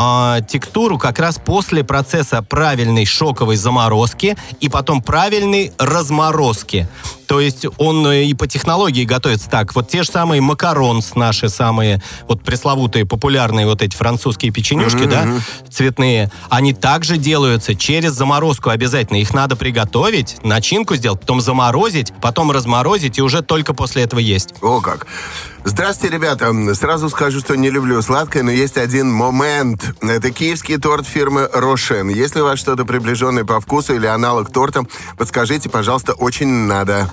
а, 0.00 0.40
текстуру 0.42 0.96
как 0.96 1.18
раз 1.18 1.40
после 1.44 1.82
процесса 1.82 2.40
правильной 2.40 3.04
шоковой 3.04 3.56
заморозки 3.56 4.36
и 4.60 4.68
потом 4.68 5.02
правильной 5.02 5.72
разморозки. 5.76 6.88
То 7.28 7.40
есть 7.40 7.66
он 7.76 8.06
э, 8.06 8.24
и 8.24 8.34
по 8.34 8.48
технологии 8.48 9.04
готовится 9.04 9.50
так. 9.50 9.74
Вот 9.74 9.88
те 9.88 10.02
же 10.02 10.10
самые 10.10 10.40
макаронс 10.40 11.14
наши 11.14 11.50
самые, 11.50 12.02
вот 12.26 12.42
пресловутые 12.42 13.04
популярные 13.04 13.66
вот 13.66 13.82
эти 13.82 13.94
французские 13.94 14.50
печенюшки, 14.50 15.04
да, 15.04 15.28
цветные, 15.70 16.32
они 16.48 16.72
также 16.72 17.18
делаются 17.18 17.74
через 17.74 18.12
заморозку 18.12 18.70
обязательно. 18.70 19.18
Их 19.18 19.34
надо 19.34 19.56
приготовить, 19.56 20.36
начинку 20.42 20.96
сделать, 20.96 21.20
потом 21.20 21.42
заморозить, 21.42 22.14
потом 22.22 22.50
разморозить 22.50 23.18
и 23.18 23.22
уже 23.22 23.42
только 23.42 23.74
после 23.74 24.04
этого 24.04 24.20
есть. 24.20 24.54
О, 24.62 24.80
как. 24.80 25.06
Здравствуйте, 25.64 26.14
ребята. 26.14 26.50
Сразу 26.74 27.10
скажу, 27.10 27.40
что 27.40 27.54
не 27.54 27.68
люблю 27.68 28.00
сладкое, 28.00 28.42
но 28.42 28.50
есть 28.50 28.78
один 28.78 29.12
момент. 29.12 29.94
Это 30.00 30.30
киевский 30.30 30.78
торт 30.78 31.06
фирмы 31.06 31.46
Рошен. 31.52 32.08
Если 32.08 32.40
у 32.40 32.44
вас 32.44 32.58
что-то 32.58 32.86
приближенное 32.86 33.44
по 33.44 33.60
вкусу 33.60 33.94
или 33.94 34.06
аналог 34.06 34.50
торта, 34.50 34.84
подскажите, 35.18 35.68
пожалуйста, 35.68 36.14
очень 36.14 36.48
надо. 36.48 37.12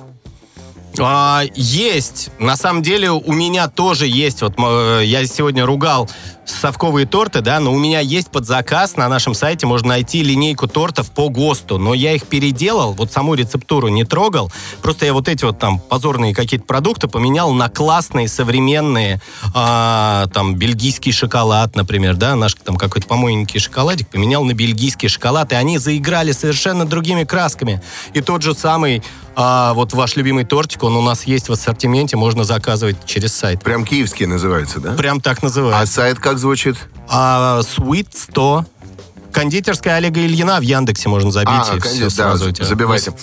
А, 0.99 1.43
есть. 1.55 2.29
На 2.39 2.55
самом 2.55 2.81
деле 2.81 3.11
у 3.11 3.31
меня 3.33 3.67
тоже 3.67 4.07
есть. 4.07 4.41
Вот 4.41 4.53
э, 4.57 5.01
я 5.05 5.25
сегодня 5.25 5.65
ругал 5.65 6.09
совковые 6.45 7.05
торты, 7.05 7.41
да, 7.41 7.59
но 7.59 7.73
у 7.73 7.79
меня 7.79 7.99
есть 7.99 8.29
под 8.29 8.45
заказ 8.45 8.97
на 8.97 9.07
нашем 9.09 9.33
сайте 9.33 9.65
можно 9.65 9.89
найти 9.89 10.21
линейку 10.21 10.67
тортов 10.67 11.11
по 11.11 11.29
ГОСТу, 11.29 11.77
но 11.77 11.93
я 11.93 12.13
их 12.13 12.27
переделал, 12.27 12.93
вот 12.93 13.11
саму 13.11 13.33
рецептуру 13.33 13.87
не 13.87 14.03
трогал, 14.03 14.51
просто 14.81 15.05
я 15.05 15.13
вот 15.13 15.27
эти 15.27 15.43
вот 15.43 15.59
там 15.59 15.79
позорные 15.79 16.33
какие-то 16.33 16.65
продукты 16.65 17.07
поменял 17.07 17.51
на 17.51 17.69
классные 17.69 18.27
современные, 18.27 19.21
а, 19.53 20.27
там 20.33 20.55
бельгийский 20.55 21.11
шоколад, 21.11 21.75
например, 21.75 22.15
да, 22.15 22.35
наш 22.35 22.53
там 22.55 22.77
какой-то 22.77 23.07
помойненький 23.07 23.59
шоколадик 23.59 24.07
поменял 24.09 24.43
на 24.43 24.53
бельгийский 24.53 25.09
шоколад, 25.09 25.51
и 25.51 25.55
они 25.55 25.77
заиграли 25.77 26.31
совершенно 26.31 26.85
другими 26.85 27.23
красками. 27.23 27.81
И 28.13 28.21
тот 28.21 28.41
же 28.41 28.53
самый 28.53 29.01
А 29.37 29.73
вот 29.73 29.93
ваш 29.93 30.15
любимый 30.15 30.45
тортик, 30.45 30.83
он 30.83 30.95
у 30.95 31.01
нас 31.01 31.25
есть 31.25 31.49
в 31.49 31.51
ассортименте, 31.51 32.15
можно 32.15 32.45
заказывать 32.45 32.97
через 33.05 33.33
сайт. 33.33 33.61
Прям 33.61 33.83
киевский 33.85 34.25
называется, 34.25 34.79
да? 34.79 34.93
Прям 34.93 35.19
так 35.19 35.39
А 35.41 35.45
называется. 35.45 35.93
сайт 35.93 36.19
как 36.19 36.37
звучит? 36.39 36.77
А, 37.09 37.59
Sweet 37.61 38.07
100. 38.13 38.65
Кондитерская 39.33 39.95
Олега 39.97 40.21
Ильина 40.25 40.59
в 40.59 40.61
Яндексе 40.61 41.09
можно 41.09 41.31
забить. 41.31 41.49
А, 41.51 41.75
и 41.75 41.79
конечно, 41.79 42.09
всё 42.09 42.17
да, 42.23 42.37
сразу 42.37 42.55
забивайте. 42.63 43.13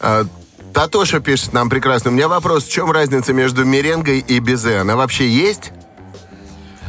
А, 0.00 0.26
Татоша 0.74 1.20
пишет 1.20 1.54
нам 1.54 1.70
прекрасно. 1.70 2.10
У 2.10 2.14
меня 2.14 2.28
вопрос, 2.28 2.64
в 2.64 2.70
чем 2.70 2.90
разница 2.90 3.32
между 3.32 3.64
меренгой 3.64 4.18
и 4.20 4.38
безе? 4.40 4.78
Она 4.78 4.96
вообще 4.96 5.28
есть? 5.28 5.72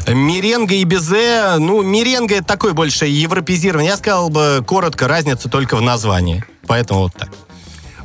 Меренга 0.07 0.75
и 0.75 0.83
безе, 0.83 1.55
ну, 1.59 1.81
меренга 1.81 2.35
это 2.35 2.45
такой 2.45 2.73
больше 2.73 3.05
европезирование. 3.05 3.91
Я 3.91 3.97
сказал 3.97 4.29
бы 4.29 4.61
коротко, 4.67 5.07
разница 5.07 5.47
только 5.47 5.77
в 5.77 5.81
названии. 5.81 6.43
Поэтому 6.67 7.03
вот 7.03 7.13
так. 7.13 7.29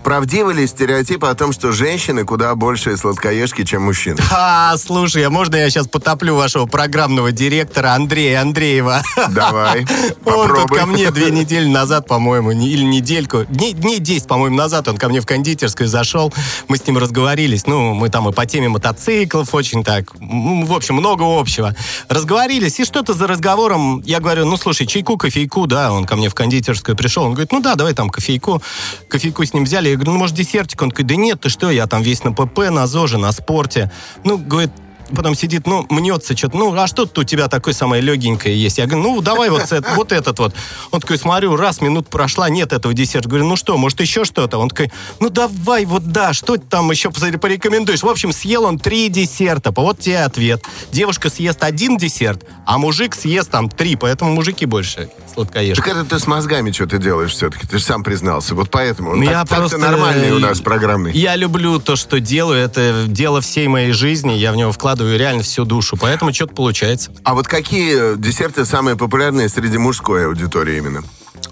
Правдивы 0.08 0.54
ли 0.54 0.66
стереотипы 0.66 1.26
о 1.26 1.34
том, 1.34 1.52
что 1.52 1.70
женщины 1.70 2.24
куда 2.24 2.54
больше 2.54 2.96
сладкоежки, 2.96 3.62
чем 3.62 3.82
мужчины? 3.82 4.16
А, 4.30 4.74
слушай, 4.78 5.22
а 5.22 5.28
можно 5.28 5.56
я 5.56 5.68
сейчас 5.68 5.86
потоплю 5.86 6.34
вашего 6.34 6.64
программного 6.64 7.30
директора 7.30 7.92
Андрея 7.92 8.40
Андреева? 8.40 9.02
Давай, 9.28 9.80
Он 10.24 10.48
тут 10.48 10.56
попробуй. 10.56 10.78
ко 10.78 10.86
мне 10.86 11.10
две 11.10 11.30
недели 11.30 11.66
назад, 11.66 12.06
по-моему, 12.06 12.52
или 12.52 12.84
недельку, 12.84 13.44
дней, 13.50 13.74
дней 13.74 13.98
10, 13.98 14.26
по-моему, 14.26 14.56
назад 14.56 14.88
он 14.88 14.96
ко 14.96 15.10
мне 15.10 15.20
в 15.20 15.26
кондитерскую 15.26 15.90
зашел, 15.90 16.32
мы 16.68 16.78
с 16.78 16.86
ним 16.86 16.96
разговорились, 16.96 17.66
ну, 17.66 17.92
мы 17.92 18.08
там 18.08 18.30
и 18.30 18.32
по 18.32 18.46
теме 18.46 18.70
мотоциклов 18.70 19.52
очень 19.52 19.84
так, 19.84 20.14
в 20.18 20.72
общем, 20.72 20.94
много 20.94 21.24
общего. 21.38 21.76
Разговорились, 22.08 22.80
и 22.80 22.86
что-то 22.86 23.12
за 23.12 23.26
разговором, 23.26 24.00
я 24.06 24.20
говорю, 24.20 24.46
ну, 24.46 24.56
слушай, 24.56 24.86
чайку, 24.86 25.18
кофейку, 25.18 25.66
да, 25.66 25.92
он 25.92 26.06
ко 26.06 26.16
мне 26.16 26.30
в 26.30 26.34
кондитерскую 26.34 26.96
пришел, 26.96 27.24
он 27.24 27.32
говорит, 27.32 27.52
ну 27.52 27.60
да, 27.60 27.74
давай 27.74 27.92
там 27.92 28.08
кофейку, 28.08 28.62
кофейку 29.10 29.44
с 29.44 29.52
ним 29.52 29.64
взяли, 29.64 29.97
говорю, 29.98 30.12
ну, 30.12 30.18
может, 30.18 30.36
десертик? 30.36 30.80
Он 30.82 30.88
говорит, 30.88 31.06
да 31.06 31.16
нет, 31.16 31.40
ты 31.40 31.48
что, 31.48 31.70
я 31.70 31.86
там 31.86 32.02
весь 32.02 32.24
на 32.24 32.32
ПП, 32.32 32.70
на 32.70 32.86
ЗОЖе, 32.86 33.18
на 33.18 33.32
спорте. 33.32 33.90
Ну, 34.24 34.38
говорит, 34.38 34.70
потом 35.14 35.34
сидит, 35.34 35.66
ну, 35.66 35.86
мнется 35.90 36.36
что-то, 36.36 36.56
ну, 36.56 36.74
а 36.74 36.86
что 36.86 37.06
тут 37.06 37.18
у 37.18 37.24
тебя 37.24 37.48
такое 37.48 37.74
самое 37.74 38.02
легенькое 38.02 38.60
есть? 38.60 38.78
Я 38.78 38.86
говорю, 38.86 39.02
ну, 39.02 39.20
давай 39.20 39.50
вот, 39.50 39.70
это- 39.70 39.94
вот 39.94 40.12
этот 40.12 40.38
вот. 40.38 40.54
Он 40.90 41.00
такой, 41.00 41.18
смотрю, 41.18 41.56
раз, 41.56 41.80
минут 41.80 42.08
прошла, 42.08 42.48
нет 42.48 42.72
этого 42.72 42.94
десерта. 42.94 43.28
Говорю, 43.28 43.46
ну 43.46 43.56
что, 43.56 43.76
может, 43.76 44.00
еще 44.00 44.24
что-то? 44.24 44.58
Он 44.58 44.68
такой, 44.70 44.90
ну, 45.20 45.30
давай, 45.30 45.84
вот 45.84 46.04
да, 46.06 46.32
что 46.32 46.56
ты 46.56 46.62
там 46.62 46.90
еще 46.90 47.10
порекомендуешь? 47.10 48.02
В 48.02 48.08
общем, 48.08 48.32
съел 48.32 48.64
он 48.64 48.78
три 48.78 49.08
десерта. 49.08 49.72
Вот 49.72 50.00
тебе 50.00 50.20
ответ. 50.20 50.62
Девушка 50.92 51.30
съест 51.30 51.62
один 51.62 51.96
десерт, 51.96 52.44
а 52.66 52.78
мужик 52.78 53.14
съест 53.14 53.50
там 53.50 53.68
три, 53.68 53.96
поэтому 53.96 54.32
мужики 54.34 54.66
больше 54.66 55.10
сладкоежки. 55.32 55.80
Так 55.80 55.88
это 55.88 56.04
ты 56.04 56.18
с 56.18 56.26
мозгами 56.26 56.72
что 56.72 56.86
ты 56.86 56.98
делаешь 56.98 57.32
все-таки, 57.32 57.66
ты 57.66 57.78
же 57.78 57.84
сам 57.84 58.02
признался. 58.02 58.54
Вот 58.54 58.70
поэтому. 58.70 59.14
Ну, 59.16 59.24
так, 59.24 59.32
я 59.32 59.40
так-то 59.40 59.56
просто, 59.56 59.78
нормальный 59.78 60.32
у 60.32 60.38
нас 60.38 60.60
э, 60.60 60.62
программный. 60.62 61.12
Я 61.12 61.36
люблю 61.36 61.78
то, 61.80 61.96
что 61.96 62.20
делаю. 62.20 62.60
Это 62.60 63.04
дело 63.06 63.40
всей 63.40 63.68
моей 63.68 63.92
жизни. 63.92 64.32
Я 64.32 64.52
в 64.52 64.56
него 64.56 64.72
вкладываю 64.98 65.18
реально 65.18 65.42
всю 65.42 65.64
душу. 65.64 65.96
Поэтому 65.96 66.34
что-то 66.34 66.54
получается. 66.54 67.12
А 67.22 67.34
вот 67.34 67.46
какие 67.46 68.16
десерты 68.16 68.64
самые 68.64 68.96
популярные 68.96 69.48
среди 69.48 69.78
мужской 69.78 70.26
аудитории 70.26 70.76
именно? 70.78 71.04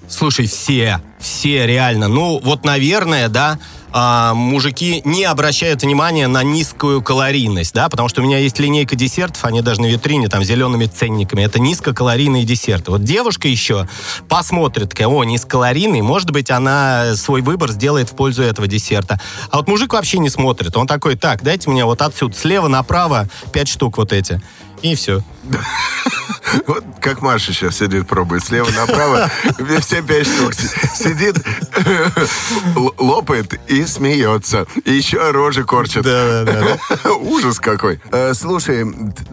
Слушай, 0.09 0.47
все, 0.47 1.01
все 1.21 1.65
реально. 1.67 2.09
Ну, 2.09 2.41
вот, 2.43 2.65
наверное, 2.65 3.29
да, 3.29 3.59
а, 3.93 4.35
мужики 4.35 5.01
не 5.05 5.25
обращают 5.25 5.83
внимания 5.83 6.29
на 6.29 6.43
низкую 6.43 7.03
калорийность, 7.03 7.75
да, 7.75 7.89
потому 7.89 8.09
что 8.09 8.21
у 8.21 8.25
меня 8.25 8.39
есть 8.39 8.59
линейка 8.59 8.97
десертов, 8.97 9.45
они 9.45 9.63
даже 9.63 9.81
на 9.81 9.87
витрине 9.87 10.29
там 10.29 10.43
зелеными 10.43 10.87
ценниками. 10.87 11.43
Это 11.43 11.59
низкокалорийные 11.61 12.45
десерты. 12.45 12.91
Вот 12.91 13.05
девушка 13.05 13.49
еще 13.49 13.89
посмотрит, 14.29 14.91
такая, 14.91 15.09
о, 15.09 15.25
низкокалорийный, 15.25 16.03
может 16.03 16.31
быть, 16.31 16.51
она 16.51 17.15
свой 17.15 17.43
выбор 17.43 17.71
сделает 17.71 18.11
в 18.11 18.17
пользу 18.17 18.43
этого 18.43 18.67
десерта. 18.67 19.21
А 19.51 19.59
вот 19.59 19.69
мужик 19.69 19.93
вообще 19.93 20.19
не 20.19 20.31
смотрит. 20.31 20.77
Он 20.77 20.87
такой, 20.87 21.17
так, 21.17 21.43
дайте 21.43 21.71
мне 21.71 21.85
вот 21.85 22.03
отсюда, 22.03 22.37
слева 22.37 22.69
направо, 22.69 23.29
пять 23.53 23.69
штук 23.69 23.99
вот 23.99 24.13
эти. 24.13 24.41
И 24.83 24.95
все. 24.95 25.23
Вот 26.67 26.85
как 27.01 27.23
Маша 27.23 27.53
сейчас 27.53 27.77
сидит, 27.77 28.07
пробует 28.07 28.43
слева 28.45 28.71
направо, 28.71 29.29
все 29.81 30.01
пять 30.01 30.27
штук 30.27 30.55
си- 30.55 30.69
сидит, 30.95 31.37
лопает 32.99 33.55
и 33.69 33.85
смеется. 33.85 34.67
И 34.85 34.93
еще 34.93 35.33
рожи 35.33 35.65
корчит. 35.65 36.07
Ужас 37.21 37.59
какой. 37.59 38.01
Э, 38.13 38.33
Слушай, 38.35 38.87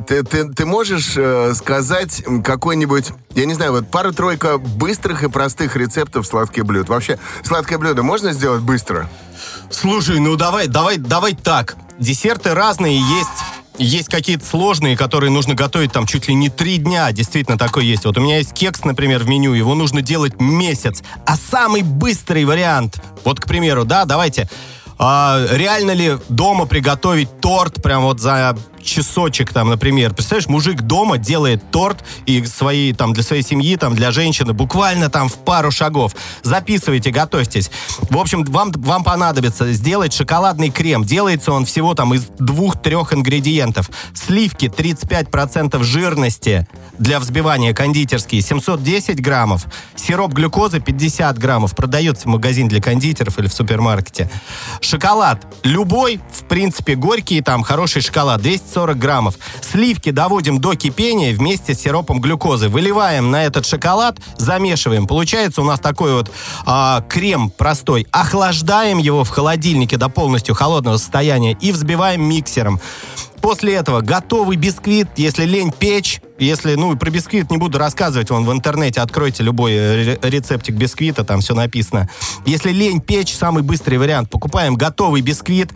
ты, 0.08 0.24
ты, 0.24 0.52
ты 0.54 0.66
можешь 0.66 1.14
э, 1.16 1.54
сказать 1.56 2.24
какой-нибудь, 2.44 3.12
я 3.36 3.46
не 3.46 3.53
знаю, 3.53 3.74
вот 3.74 3.90
пара-тройка 3.90 4.58
быстрых 4.58 5.24
и 5.24 5.29
простых 5.29 5.75
рецептов 5.75 6.25
сладких 6.25 6.66
блюд? 6.66 6.90
Вообще, 6.90 7.20
сладкое 7.44 7.77
блюдо 7.77 8.03
можно 8.03 8.34
сделать 8.34 8.62
быстро? 8.62 9.10
Слушай, 9.70 10.20
ну 10.20 10.36
давай, 10.36 10.68
давай, 10.68 10.98
давай 10.98 11.36
так. 11.36 11.75
Десерты 12.00 12.53
разные 12.53 12.98
есть. 13.00 13.43
Есть 13.77 14.09
какие-то 14.09 14.46
сложные, 14.46 14.96
которые 14.96 15.31
нужно 15.31 15.55
готовить 15.55 15.92
там 15.92 16.05
чуть 16.05 16.27
ли 16.27 16.36
не 16.36 16.50
три 16.50 16.77
дня. 16.77 17.12
Действительно, 17.12 17.57
такой 17.57 17.86
есть. 17.86 18.05
Вот 18.05 18.18
у 18.18 18.22
меня 18.22 18.38
есть 18.38 18.53
кекс, 18.53 18.83
например, 18.83 19.24
в 19.24 19.27
меню. 19.27 19.53
Его 19.53 19.74
нужно 19.74 20.01
делать 20.01 20.40
месяц. 20.40 21.01
А 21.25 21.36
самый 21.36 21.81
быстрый 21.81 22.46
вариант, 22.46 23.01
вот, 23.24 23.40
к 23.40 23.48
примеру, 23.48 23.83
да, 23.83 24.05
давайте. 24.05 24.48
а, 25.00 25.44
реально 25.51 25.92
ли 25.92 26.18
дома 26.29 26.66
приготовить 26.66 27.42
торт 27.42 27.81
прям 27.81 28.03
вот 28.03 28.20
за 28.20 28.55
часочек 28.83 29.51
там, 29.53 29.69
например. 29.69 30.13
Представляешь, 30.13 30.50
мужик 30.50 30.81
дома 30.81 31.17
делает 31.17 31.72
торт 31.72 32.03
и 32.25 32.46
свои, 32.46 32.93
там, 32.93 33.13
для 33.13 33.24
своей 33.24 33.43
семьи, 33.43 33.75
там, 33.75 33.96
для 33.96 34.11
женщины, 34.11 34.53
буквально 34.53 35.09
там 35.09 35.29
в 35.29 35.35
пару 35.35 35.72
шагов. 35.72 36.15
Записывайте, 36.43 37.11
готовьтесь. 37.11 37.72
В 38.09 38.17
общем, 38.17 38.43
вам, 38.43 38.72
вам 38.72 39.03
понадобится 39.03 39.72
сделать 39.74 40.13
шоколадный 40.13 40.69
крем. 40.69 41.03
Делается 41.03 41.51
он 41.51 41.65
всего 41.65 41.93
там 41.93 42.13
из 42.13 42.25
двух-трех 42.39 43.13
ингредиентов. 43.13 43.89
Сливки 44.13 44.65
35% 44.65 45.81
жирности 45.83 46.67
для 46.98 47.19
взбивания 47.19 47.74
кондитерские 47.74 48.41
710 48.41 49.22
граммов. 49.22 49.65
Сироп 49.96 50.33
глюкозы 50.33 50.79
50 50.79 51.37
граммов. 51.37 51.75
Продается 51.75 52.24
в 52.24 52.31
магазине 52.31 52.69
для 52.69 52.81
кондитеров 52.81 53.39
или 53.39 53.48
в 53.48 53.53
супермаркете. 53.53 54.29
Шоколад 54.81 55.46
любой, 55.63 56.19
в 56.31 56.46
принципе, 56.46 56.96
горький, 56.96 57.41
там, 57.41 57.63
хороший 57.63 58.01
шоколад, 58.01 58.41
240 58.74 58.98
граммов. 58.98 59.36
Сливки 59.62 60.09
доводим 60.12 60.59
до 60.59 60.75
кипения 60.75 61.33
вместе 61.33 61.74
с 61.74 61.79
сиропом 61.79 62.20
глюкозы. 62.20 62.70
Выливаем 62.70 63.31
на 63.31 63.46
этот 63.46 63.66
шоколад, 63.66 64.18
замешиваем. 64.38 65.07
Получается 65.07 65.62
у 65.62 65.66
нас 65.66 65.79
такой 65.79 66.14
вот 66.14 66.31
а, 66.66 67.01
крем 67.07 67.50
простой. 67.51 68.07
Охлаждаем 68.12 68.98
его 68.98 69.24
в 69.24 69.29
холодильнике 69.29 69.98
до 69.98 70.09
полностью 70.09 70.55
холодного 70.55 70.98
состояния 70.98 71.55
и 71.62 71.72
взбиваем 71.72 72.24
миксером. 72.24 72.79
После 73.42 73.74
этого 73.74 74.00
готовый 74.00 74.55
бисквит, 74.55 75.09
если 75.18 75.44
лень 75.44 75.74
печь, 75.77 76.22
если, 76.40 76.75
ну, 76.75 76.96
про 76.96 77.09
бисквит 77.09 77.51
не 77.51 77.57
буду 77.57 77.77
рассказывать, 77.77 78.29
вон 78.29 78.46
в 78.46 78.51
интернете 78.53 79.01
откройте 79.01 79.44
любой 79.44 79.74
э, 79.74 80.03
ре- 80.03 80.20
рецептик 80.22 80.75
бисквита, 80.75 81.25
там 81.25 81.42
все 81.42 81.53
написано. 81.53 82.09
Если 82.46 82.72
лень 82.72 83.01
печь, 83.01 83.33
самый 83.33 83.62
быстрый 83.62 83.98
вариант, 83.98 84.29
покупаем 84.29 84.75
готовый 84.75 85.20
бисквит, 85.20 85.72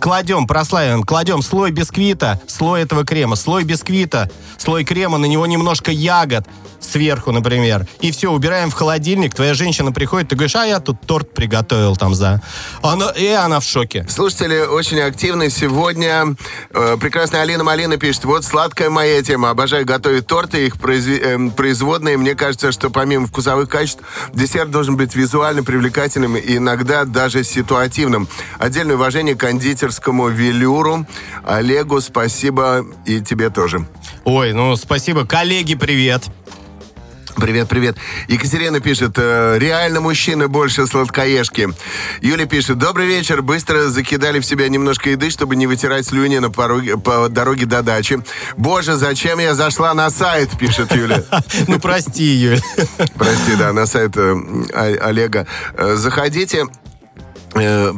кладем, 0.00 0.46
прослаиваем, 0.46 1.02
кладем 1.02 1.42
слой 1.42 1.70
бисквита, 1.70 2.40
слой 2.46 2.82
этого 2.82 3.04
крема, 3.04 3.36
слой 3.36 3.64
бисквита, 3.64 4.30
слой 4.58 4.84
крема, 4.84 5.18
на 5.18 5.26
него 5.26 5.46
немножко 5.46 5.90
ягод 5.90 6.46
сверху, 6.84 7.32
например. 7.32 7.86
И 8.00 8.10
все, 8.10 8.30
убираем 8.30 8.70
в 8.70 8.74
холодильник, 8.74 9.34
твоя 9.34 9.54
женщина 9.54 9.92
приходит, 9.92 10.28
ты 10.28 10.36
говоришь, 10.36 10.56
а 10.56 10.66
я 10.66 10.80
тут 10.80 11.00
торт 11.00 11.32
приготовил 11.32 11.96
там 11.96 12.14
за... 12.14 12.42
Она, 12.82 13.10
и 13.10 13.26
она 13.28 13.60
в 13.60 13.64
шоке. 13.64 14.06
Слушатели 14.08 14.60
очень 14.60 15.00
активны 15.00 15.50
сегодня. 15.50 16.36
Э, 16.70 16.96
прекрасная 17.00 17.42
Алина 17.42 17.64
Малина 17.64 17.96
пишет, 17.96 18.24
вот 18.24 18.44
сладкая 18.44 18.90
моя 18.90 19.22
тема. 19.22 19.50
Обожаю 19.50 19.84
готовить 19.86 20.26
торты, 20.26 20.66
их 20.66 20.76
произве- 20.76 21.20
эм, 21.22 21.50
производные. 21.50 22.16
Мне 22.16 22.34
кажется, 22.34 22.72
что 22.72 22.90
помимо 22.90 23.26
вкусовых 23.26 23.68
качеств, 23.68 24.02
десерт 24.32 24.70
должен 24.70 24.96
быть 24.96 25.14
визуально 25.14 25.62
привлекательным 25.64 26.36
иногда 26.36 27.04
даже 27.04 27.44
ситуативным. 27.44 28.28
Отдельное 28.58 28.96
уважение 28.96 29.34
к 29.34 29.44
кондитерскому 29.54 30.28
велюру. 30.28 31.06
Олегу 31.44 32.00
спасибо 32.00 32.84
и 33.06 33.20
тебе 33.20 33.50
тоже. 33.50 33.86
Ой, 34.24 34.52
ну 34.52 34.76
спасибо. 34.76 35.26
Коллеги, 35.26 35.76
привет. 35.76 36.24
Привет, 37.36 37.68
привет. 37.68 37.96
Екатерина 38.28 38.78
пишет, 38.80 39.14
э, 39.16 39.58
реально 39.58 40.00
мужчины 40.00 40.46
больше 40.46 40.86
сладкоежки. 40.86 41.68
Юля 42.20 42.46
пишет, 42.46 42.78
добрый 42.78 43.08
вечер. 43.08 43.42
Быстро 43.42 43.88
закидали 43.88 44.38
в 44.38 44.44
себя 44.46 44.68
немножко 44.68 45.10
еды, 45.10 45.30
чтобы 45.30 45.56
не 45.56 45.66
вытирать 45.66 46.06
слюни 46.06 46.38
на 46.38 46.50
пороге, 46.50 46.96
по 46.96 47.28
дороге 47.28 47.66
до 47.66 47.82
дачи. 47.82 48.22
Боже, 48.56 48.94
зачем 48.94 49.40
я 49.40 49.54
зашла 49.54 49.94
на 49.94 50.10
сайт, 50.10 50.50
пишет 50.58 50.94
Юля. 50.94 51.24
Ну 51.68 51.80
прости, 51.80 52.24
Юль. 52.24 52.60
Прости, 53.16 53.56
да, 53.58 53.72
на 53.72 53.86
сайт 53.86 54.12
э, 54.16 54.98
Олега. 55.00 55.46
Э, 55.76 55.96
Заходите, 55.96 56.66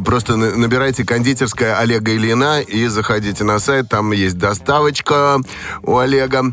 просто 0.05 0.37
на- 0.37 0.55
набирайте 0.57 1.05
кондитерская 1.05 1.79
Олега 1.79 2.15
Ильина 2.15 2.61
и 2.61 2.87
заходите 2.87 3.45
на 3.45 3.59
сайт, 3.59 3.89
там 3.89 4.13
есть 4.13 4.39
доставочка 4.39 5.41
у 5.83 5.97
Олега. 5.99 6.53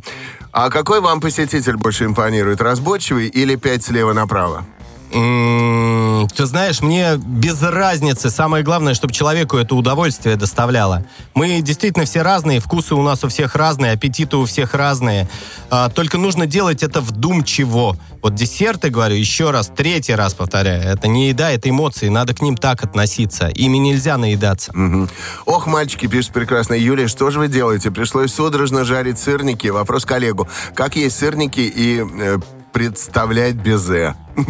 А 0.51 0.69
какой 0.69 1.01
вам 1.01 1.19
посетитель 1.19 1.77
больше 1.77 2.05
импонирует, 2.05 2.61
разборчивый 2.61 3.27
или 3.27 3.55
пять 3.55 3.83
слева 3.83 4.13
направо? 4.13 4.65
Ты 5.13 6.45
знаешь, 6.45 6.81
мне 6.81 7.17
без 7.17 7.61
разницы. 7.61 8.29
Самое 8.29 8.63
главное, 8.63 8.93
чтобы 8.95 9.13
человеку 9.13 9.57
это 9.57 9.75
удовольствие 9.75 10.35
доставляло. 10.35 11.05
Мы 11.35 11.61
действительно 11.61 12.05
все 12.05 12.23
разные, 12.23 12.59
вкусы 12.59 12.95
у 12.95 13.01
нас 13.03 13.23
у 13.23 13.27
всех 13.27 13.55
разные, 13.55 13.91
аппетиты 13.91 14.37
у 14.37 14.45
всех 14.45 14.73
разные. 14.73 15.29
А, 15.69 15.89
Только 15.89 16.17
нужно 16.17 16.47
делать 16.47 16.81
это 16.81 17.01
вдумчиво. 17.01 17.97
Вот 18.21 18.35
десерты, 18.35 18.89
говорю, 18.89 19.15
еще 19.15 19.51
раз, 19.51 19.69
третий 19.75 20.15
раз 20.15 20.33
повторяю, 20.33 20.81
это 20.81 21.07
не 21.07 21.29
еда, 21.29 21.51
это 21.51 21.69
эмоции, 21.69 22.07
надо 22.07 22.33
к 22.33 22.41
ним 22.41 22.57
так 22.57 22.83
относиться. 22.83 23.47
Ими 23.49 23.77
нельзя 23.77 24.17
наедаться. 24.17 24.71
Мгм. 24.73 25.09
Ох, 25.45 25.67
мальчики, 25.67 26.07
пишет 26.07 26.31
прекрасно. 26.33 26.73
Юлия, 26.73 27.07
что 27.07 27.29
же 27.29 27.39
вы 27.39 27.49
делаете? 27.49 27.91
Пришлось 27.91 28.33
судорожно 28.33 28.83
жарить 28.85 29.19
сырники. 29.19 29.67
Вопрос 29.67 30.05
коллегу. 30.05 30.47
Как 30.73 30.95
есть 30.95 31.17
сырники 31.17 31.59
и 31.59 32.01
э, 32.01 32.39
представлять 32.73 33.55
безе? 33.55 34.15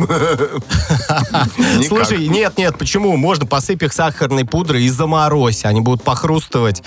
Слушай, 1.88 2.28
нет, 2.28 2.58
нет, 2.58 2.78
почему? 2.78 3.16
Можно 3.18 3.46
посыпь 3.46 3.84
их 3.84 3.94
сахарной 3.94 4.46
пудрой 4.46 4.84
и 4.84 4.90
заморозь. 4.90 5.66
Они 5.66 5.82
будут 5.82 6.04
похрустывать 6.04 6.82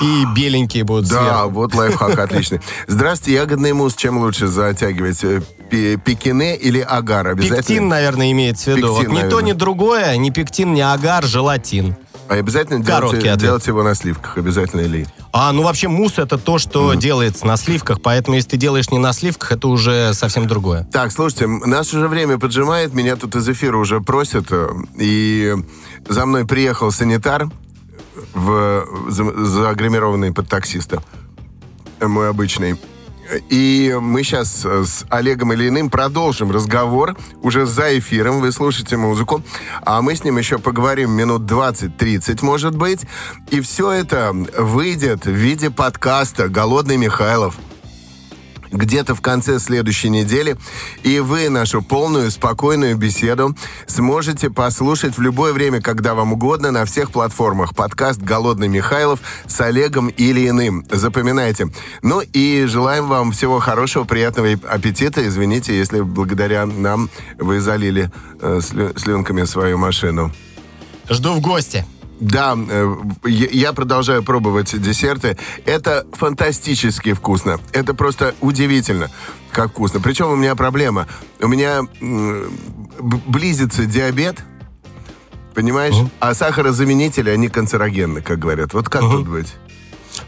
и 0.00 0.24
беленькие 0.36 0.84
будут 0.84 1.08
Да, 1.08 1.20
сверху. 1.20 1.50
вот 1.50 1.74
лайфхак 1.74 2.18
отличный. 2.18 2.60
Здравствуйте, 2.86 3.38
ягодный 3.38 3.72
мусс 3.72 3.94
чем 3.94 4.18
лучше 4.18 4.48
затягивать? 4.48 5.22
Э, 5.24 5.40
Пекине 5.70 6.56
или 6.56 6.80
агар? 6.80 7.36
Пектин, 7.36 7.88
наверное, 7.88 8.32
имеется 8.32 8.72
в 8.72 8.76
виду. 8.76 8.96
Пектин, 8.98 9.14
Вот 9.14 9.24
ни 9.24 9.30
то, 9.30 9.40
ни 9.40 9.52
другое, 9.52 10.16
ни 10.16 10.30
пектин, 10.30 10.74
ни 10.74 10.80
агар, 10.80 11.24
желатин. 11.24 11.94
А 12.28 12.34
обязательно 12.34 12.84
делать, 12.84 13.38
делать 13.38 13.66
его 13.66 13.82
на 13.84 13.94
сливках? 13.94 14.36
Обязательно 14.36 14.80
ли? 14.82 15.06
А, 15.32 15.52
ну 15.52 15.62
вообще 15.62 15.86
мусс 15.88 16.18
это 16.18 16.38
то, 16.38 16.58
что 16.58 16.94
делается 16.94 17.46
на 17.46 17.56
сливках, 17.56 18.00
поэтому 18.02 18.36
если 18.36 18.50
ты 18.50 18.56
делаешь 18.56 18.90
не 18.90 18.98
на 18.98 19.12
сливках, 19.12 19.52
это 19.52 19.68
уже 19.68 20.12
совсем 20.12 20.48
другое. 20.48 20.88
Так, 20.92 21.12
слушайте, 21.12 21.46
нас 21.46 21.94
уже 21.94 22.08
время 22.08 22.38
поджимает, 22.38 22.92
меня 22.94 23.14
тут 23.16 23.36
из 23.36 23.48
эфира 23.48 23.76
уже 23.76 24.00
просят, 24.00 24.46
э, 24.50 24.68
и 24.98 25.54
за 26.08 26.26
мной 26.26 26.46
приехал 26.46 26.90
санитар, 26.90 27.48
в, 28.34 28.84
за- 29.08 29.44
загримированный 29.44 30.32
под 30.32 30.48
таксиста, 30.48 31.02
э, 32.00 32.06
мой 32.08 32.28
обычный. 32.28 32.76
И 33.48 33.96
мы 34.00 34.22
сейчас 34.22 34.64
с 34.64 35.04
Олегом 35.08 35.52
Ильиным 35.52 35.90
продолжим 35.90 36.50
разговор 36.50 37.16
уже 37.42 37.66
за 37.66 37.98
эфиром. 37.98 38.40
Вы 38.40 38.52
слушаете 38.52 38.96
музыку, 38.96 39.42
а 39.82 40.02
мы 40.02 40.14
с 40.14 40.24
ним 40.24 40.38
еще 40.38 40.58
поговорим 40.58 41.10
минут 41.12 41.42
20-30, 41.42 42.44
может 42.44 42.76
быть. 42.76 43.06
И 43.50 43.60
все 43.60 43.90
это 43.92 44.32
выйдет 44.56 45.26
в 45.26 45.30
виде 45.30 45.70
подкаста 45.70 46.48
«Голодный 46.48 46.96
Михайлов» 46.96 47.56
где-то 48.70 49.14
в 49.14 49.20
конце 49.20 49.58
следующей 49.58 50.08
недели. 50.10 50.56
И 51.02 51.18
вы 51.20 51.48
нашу 51.48 51.82
полную, 51.82 52.30
спокойную 52.30 52.96
беседу 52.96 53.56
сможете 53.86 54.50
послушать 54.50 55.16
в 55.16 55.20
любое 55.20 55.52
время, 55.52 55.80
когда 55.80 56.14
вам 56.14 56.32
угодно, 56.32 56.70
на 56.70 56.84
всех 56.84 57.10
платформах. 57.10 57.74
Подкаст 57.74 58.20
«Голодный 58.20 58.68
Михайлов» 58.68 59.20
с 59.46 59.60
Олегом 59.60 60.08
или 60.08 60.48
иным. 60.48 60.84
Запоминайте. 60.90 61.68
Ну 62.02 62.20
и 62.20 62.64
желаем 62.66 63.08
вам 63.08 63.32
всего 63.32 63.58
хорошего, 63.58 64.04
приятного 64.04 64.52
аппетита. 64.68 65.26
Извините, 65.26 65.76
если 65.76 66.00
благодаря 66.00 66.66
нам 66.66 67.10
вы 67.38 67.60
залили 67.60 68.10
э, 68.40 68.60
слю- 68.62 68.96
слюнками 68.98 69.44
свою 69.44 69.78
машину. 69.78 70.32
Жду 71.08 71.34
в 71.34 71.40
гости. 71.40 71.84
Да, 72.20 72.54
э, 72.56 72.94
я 73.24 73.72
продолжаю 73.72 74.22
пробовать 74.22 74.78
десерты. 74.80 75.38
Это 75.64 76.06
фантастически 76.12 77.14
вкусно. 77.14 77.58
Это 77.72 77.94
просто 77.94 78.34
удивительно, 78.40 79.10
как 79.50 79.70
вкусно. 79.70 80.00
Причем 80.00 80.28
у 80.28 80.36
меня 80.36 80.54
проблема. 80.54 81.08
У 81.40 81.48
меня 81.48 81.82
близится 83.00 83.86
диабет, 83.86 84.44
понимаешь? 85.54 85.96
А 86.20 86.34
сахарозаменители, 86.34 87.30
они 87.30 87.48
канцерогенны, 87.48 88.20
как 88.20 88.38
говорят. 88.38 88.74
Вот 88.74 88.88
как 88.90 89.00
тут 89.02 89.26
быть? 89.26 89.48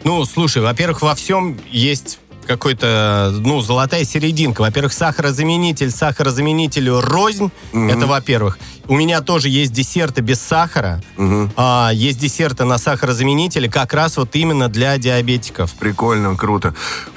Ну, 0.05 0.25
слушай, 0.25 0.63
во-первых, 0.63 1.03
во 1.03 1.15
всем 1.15 1.59
есть 1.71 2.19
какой-то, 2.47 3.33
ну, 3.39 3.61
золотая 3.61 4.05
серединка. 4.05 4.63
Во-первых, 4.63 4.93
сахарозаменитель, 4.93 5.91
сахарозаменителю 5.91 7.01
рознь. 7.01 7.51
Это 7.73 8.07
во-первых. 8.07 8.59
У 8.89 8.95
меня 8.95 9.21
тоже 9.21 9.49
есть 9.49 9.73
десерты 9.73 10.23
без 10.23 10.41
сахара. 10.41 11.01
А, 11.57 11.91
есть 11.93 12.19
десерты 12.19 12.65
на 12.65 12.79
сахарозаменителе 12.79 13.71
как 13.71 13.95
раз 13.95 14.17
вот 14.17 14.35
именно 14.35 14.69
для 14.69 14.99
диабетиков. 14.99 15.73
Прикольно, 15.75 16.37
круто. 16.37 16.75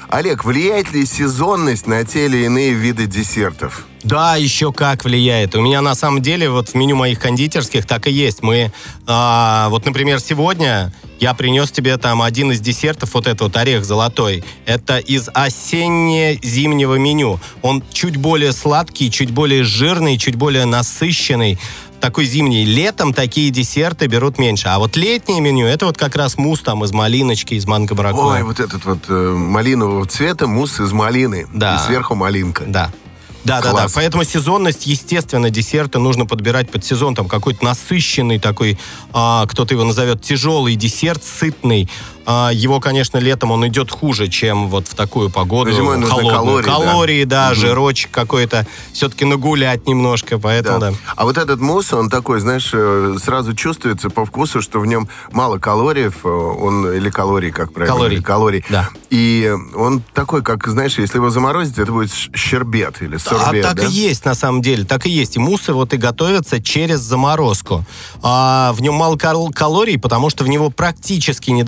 Олег, 0.08 0.44
влияет 0.44 0.92
ли 0.92 1.04
сезонность 1.04 1.86
на 1.86 2.04
те 2.04 2.26
или 2.26 2.44
иные 2.44 2.72
виды 2.72 3.06
десертов? 3.06 3.86
Да, 4.04 4.36
еще 4.36 4.72
как 4.72 5.04
влияет. 5.04 5.56
У 5.56 5.60
меня 5.60 5.80
на 5.80 5.96
самом 5.96 6.22
деле 6.22 6.48
вот 6.48 6.68
в 6.68 6.74
меню 6.76 6.94
моих 6.94 7.18
кондитерских 7.18 7.86
так 7.86 8.06
и 8.06 8.12
есть. 8.12 8.40
Мы, 8.42 8.70
а, 9.06 9.68
вот, 9.70 9.84
например, 9.84 10.20
сегодня 10.20 10.92
я 11.18 11.34
принес 11.34 11.70
тебе 11.70 11.96
там 11.96 12.22
один 12.22 12.52
из 12.52 12.60
десертов, 12.60 13.14
вот 13.14 13.26
этот 13.26 13.40
вот 13.40 13.56
орех 13.56 13.84
золотой. 13.84 14.44
Это 14.66 14.98
из 14.98 15.28
осенне-зимнего 15.32 16.96
меню. 16.96 17.40
Он 17.62 17.82
чуть 17.92 18.16
более 18.16 18.52
сладкий, 18.52 19.10
чуть 19.10 19.30
более 19.30 19.64
жирный, 19.64 20.18
чуть 20.18 20.36
более 20.36 20.66
насыщенный. 20.66 21.55
Такой 22.00 22.26
зимний. 22.26 22.64
Летом 22.64 23.12
такие 23.12 23.50
десерты 23.50 24.06
берут 24.06 24.38
меньше. 24.38 24.68
А 24.68 24.78
вот 24.78 24.96
летнее 24.96 25.40
меню, 25.40 25.66
это 25.66 25.86
вот 25.86 25.96
как 25.96 26.14
раз 26.16 26.36
мусс 26.36 26.60
там 26.60 26.84
из 26.84 26.92
малиночки, 26.92 27.54
из 27.54 27.66
манго 27.66 27.94
маракуйя. 27.94 28.38
Ой, 28.38 28.42
вот 28.42 28.60
этот 28.60 28.84
вот 28.84 28.98
э, 29.08 29.12
малинового 29.12 30.06
цвета 30.06 30.46
мусс 30.46 30.78
из 30.78 30.92
малины. 30.92 31.46
Да. 31.52 31.76
И 31.76 31.86
сверху 31.86 32.14
малинка. 32.14 32.64
Да. 32.66 32.92
Да, 33.46 33.60
да, 33.60 33.62
да. 33.62 33.70
Класс. 33.70 33.92
Поэтому 33.94 34.24
сезонность, 34.24 34.86
естественно, 34.86 35.50
десерты 35.50 36.00
нужно 36.00 36.26
подбирать 36.26 36.68
под 36.68 36.84
сезон. 36.84 37.14
Там 37.14 37.28
какой-то 37.28 37.64
насыщенный 37.64 38.40
такой, 38.40 38.76
а, 39.12 39.46
кто-то 39.46 39.72
его 39.72 39.84
назовет 39.84 40.20
тяжелый 40.20 40.74
десерт, 40.74 41.22
сытный. 41.22 41.88
А, 42.26 42.50
его, 42.52 42.80
конечно, 42.80 43.18
летом 43.18 43.52
он 43.52 43.66
идет 43.68 43.90
хуже, 43.90 44.26
чем 44.28 44.68
вот 44.68 44.88
в 44.88 44.94
такую 44.94 45.30
погоду 45.30 45.70
зимой 45.72 45.96
нужны 45.96 46.10
холодную. 46.10 46.64
калории, 46.64 46.64
да. 46.66 46.72
Калории, 46.90 47.24
да, 47.24 47.46
Мгм. 47.50 47.54
жирочек 47.54 48.10
какой-то. 48.10 48.66
Все-таки 48.92 49.24
нагулять 49.24 49.86
немножко, 49.86 50.38
поэтому 50.38 50.80
да. 50.80 50.92
А 51.14 51.24
вот 51.24 51.38
этот 51.38 51.60
мусс, 51.60 51.92
он 51.92 52.10
такой, 52.10 52.40
знаешь, 52.40 52.70
э, 52.72 53.16
сразу 53.22 53.54
чувствуется 53.54 54.10
по 54.10 54.26
вкусу, 54.26 54.60
что 54.60 54.80
в 54.80 54.86
нем 54.86 55.08
мало 55.30 55.58
калориев, 55.58 56.18
э, 56.24 56.28
он 56.28 56.92
или 56.92 57.10
калорий, 57.10 57.52
как 57.52 57.72
правильно? 57.72 57.94
Калорий. 57.96 58.22
Калорий. 58.22 58.64
Да. 58.68 58.88
И 59.10 59.54
он 59.74 60.02
такой, 60.12 60.42
как, 60.42 60.66
знаешь, 60.66 60.98
если 60.98 61.18
его 61.18 61.30
заморозить, 61.30 61.78
это 61.78 61.92
будет 61.92 62.10
щербет 62.34 63.02
или 63.02 63.18
сорбет, 63.18 63.64
а 63.64 63.68
так 63.68 63.76
да? 63.76 63.86
и 63.86 63.90
есть, 63.90 64.24
на 64.24 64.34
самом 64.34 64.62
деле, 64.62 64.84
так 64.84 65.06
и 65.06 65.10
есть. 65.10 65.36
И 65.36 65.38
муссы 65.38 65.72
вот 65.72 65.94
и 65.94 65.96
готовятся 65.96 66.60
через 66.60 66.98
заморозку. 67.00 67.84
А, 68.22 68.72
в 68.72 68.82
нем 68.82 68.94
мало 68.94 69.16
кал- 69.16 69.50
калорий, 69.54 69.98
потому 69.98 70.28
что 70.30 70.42
в 70.42 70.48
него 70.48 70.70
практически 70.70 71.50
не 71.52 71.62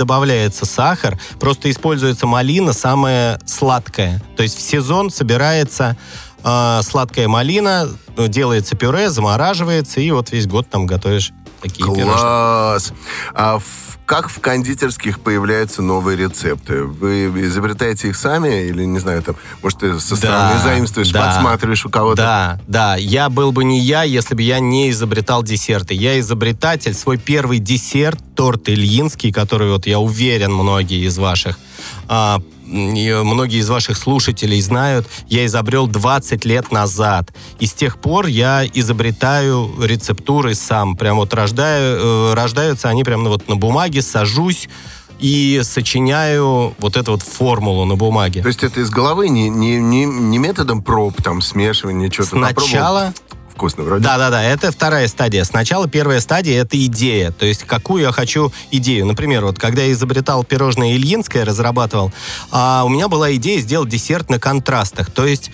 добавляется 0.48 0.66
сахар, 0.66 1.18
просто 1.38 1.70
используется 1.70 2.26
малина, 2.26 2.72
самая 2.72 3.38
сладкая. 3.44 4.20
То 4.37 4.42
есть 4.42 4.56
в 4.56 4.61
сезон 4.61 5.11
собирается 5.11 5.96
а, 6.42 6.82
сладкая 6.82 7.28
малина, 7.28 7.88
ну, 8.16 8.28
делается 8.28 8.76
пюре, 8.76 9.11
замораживается, 9.11 10.00
и 10.00 10.11
вот 10.11 10.32
весь 10.32 10.46
год 10.46 10.68
там 10.68 10.87
готовишь 10.87 11.32
такие. 11.61 11.85
Класс! 11.85 12.92
А 13.35 13.59
в- 13.59 13.99
как 14.07 14.31
в 14.31 14.40
кондитерских 14.40 15.21
появляются 15.21 15.83
новые 15.83 16.16
рецепты? 16.16 16.85
Вы 16.85 17.27
изобретаете 17.44 18.09
их 18.09 18.16
сами 18.16 18.66
или, 18.66 18.85
не 18.85 18.99
знаю, 19.01 19.23
там, 19.23 19.37
может, 19.62 19.81
ты 19.81 20.01
со 20.01 20.16
стороны 20.16 20.55
Да, 20.55 20.62
заимствуешь, 20.62 21.11
да. 21.11 21.27
подсматриваешь 21.27 21.85
у 21.85 21.90
кого-то? 21.90 22.16
Да, 22.16 22.61
да. 22.66 22.97
Я 22.97 23.29
был 23.29 23.53
бы 23.53 23.64
не 23.64 23.79
я, 23.81 24.05
если 24.05 24.35
бы 24.35 24.40
я 24.40 24.61
не 24.61 24.88
изобретал 24.90 25.42
десерты. 25.42 25.92
Я 25.92 26.18
изобретатель. 26.21 26.94
Свой 26.94 27.18
первый 27.18 27.59
десерт, 27.59 28.18
торт 28.35 28.71
Ильинский, 28.71 29.31
который, 29.31 29.71
вот 29.71 29.87
я 29.87 29.99
уверен, 29.99 30.55
многие 30.55 31.05
из 31.07 31.18
ваших 31.18 31.59
а, 32.09 32.40
многие 32.68 33.59
из 33.59 33.68
ваших 33.68 33.96
слушателей 33.96 34.61
знают, 34.61 35.07
я 35.28 35.46
изобрел 35.46 35.87
20 35.87 36.44
лет 36.44 36.70
назад. 36.70 37.33
И 37.59 37.66
с 37.66 37.72
тех 37.72 37.98
пор 37.98 38.26
я 38.26 38.64
изобретаю 38.66 39.70
рецептуры 39.81 40.54
сам. 40.54 40.96
Прям 40.96 41.16
вот 41.16 41.33
рождаю, 41.35 41.98
э, 41.98 42.35
рождаются 42.35 42.88
они 42.88 43.04
прям 43.04 43.24
вот 43.24 43.48
на 43.48 43.57
бумаге, 43.57 44.02
сажусь 44.02 44.68
и 45.18 45.61
сочиняю 45.64 46.74
вот 46.78 46.96
эту 46.96 47.12
вот 47.12 47.22
формулу 47.22 47.85
на 47.85 47.96
бумаге. 47.96 48.42
То 48.42 48.48
есть 48.48 48.62
это 48.62 48.81
из 48.81 48.90
головы, 48.90 49.28
не, 49.28 49.48
не, 49.48 49.76
не, 49.76 50.04
не 50.04 50.38
методом 50.38 50.83
проб, 50.83 51.20
там, 51.22 51.42
смешивания, 51.42 52.11
что-то 52.11 52.28
Сначала 52.28 53.12
Вкусно 53.59 53.83
вроде. 53.83 54.05
Да-да-да, 54.05 54.40
это 54.40 54.71
вторая 54.71 55.09
стадия. 55.09 55.42
Сначала 55.42 55.88
первая 55.88 56.21
стадия— 56.21 56.62
это 56.62 56.81
идея. 56.87 57.33
То 57.33 57.44
есть 57.44 57.64
какую 57.64 58.05
я 58.05 58.12
хочу 58.12 58.53
идею. 58.71 59.05
Например, 59.05 59.44
вот 59.44 59.59
когда 59.59 59.83
я 59.83 59.90
изобретал 59.90 60.44
пирожное 60.44 60.92
Ильинское, 60.92 61.44
разрабатывал, 61.44 62.12
а, 62.53 62.85
у 62.87 62.88
меня 62.88 63.09
была 63.09 63.35
идея 63.35 63.61
сделать 63.61 63.88
десерт 63.88 64.31
на 64.31 64.38
контрастах. 64.38 65.11
То 65.11 65.27
есть 65.27 65.51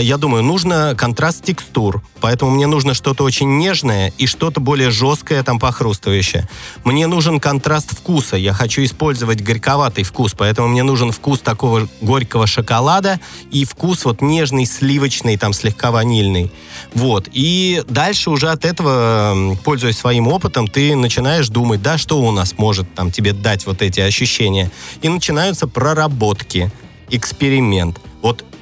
я 0.00 0.16
думаю, 0.16 0.44
нужно 0.44 0.94
контраст 0.96 1.44
текстур, 1.44 2.02
поэтому 2.20 2.52
мне 2.52 2.68
нужно 2.68 2.94
что-то 2.94 3.24
очень 3.24 3.58
нежное 3.58 4.12
и 4.16 4.26
что-то 4.26 4.60
более 4.60 4.92
жесткое, 4.92 5.42
там, 5.42 5.58
похрустывающее. 5.58 6.48
Мне 6.84 7.08
нужен 7.08 7.40
контраст 7.40 7.98
вкуса, 7.98 8.36
я 8.36 8.52
хочу 8.52 8.84
использовать 8.84 9.42
горьковатый 9.42 10.04
вкус, 10.04 10.34
поэтому 10.38 10.68
мне 10.68 10.84
нужен 10.84 11.10
вкус 11.10 11.40
такого 11.40 11.88
горького 12.00 12.46
шоколада 12.46 13.18
и 13.50 13.64
вкус 13.64 14.04
вот 14.04 14.22
нежный, 14.22 14.66
сливочный, 14.66 15.36
там, 15.36 15.52
слегка 15.52 15.90
ванильный. 15.90 16.52
Вот. 16.94 17.28
И 17.32 17.82
дальше 17.88 18.30
уже 18.30 18.50
от 18.50 18.64
этого, 18.64 19.56
пользуясь 19.64 19.98
своим 19.98 20.28
опытом, 20.28 20.68
ты 20.68 20.94
начинаешь 20.94 21.48
думать, 21.48 21.82
да, 21.82 21.98
что 21.98 22.20
у 22.22 22.30
нас 22.30 22.54
может 22.56 22.94
там 22.94 23.10
тебе 23.10 23.32
дать 23.32 23.66
вот 23.66 23.82
эти 23.82 23.98
ощущения. 23.98 24.70
И 25.00 25.08
начинаются 25.08 25.66
проработки, 25.66 26.70
эксперимент. 27.10 27.98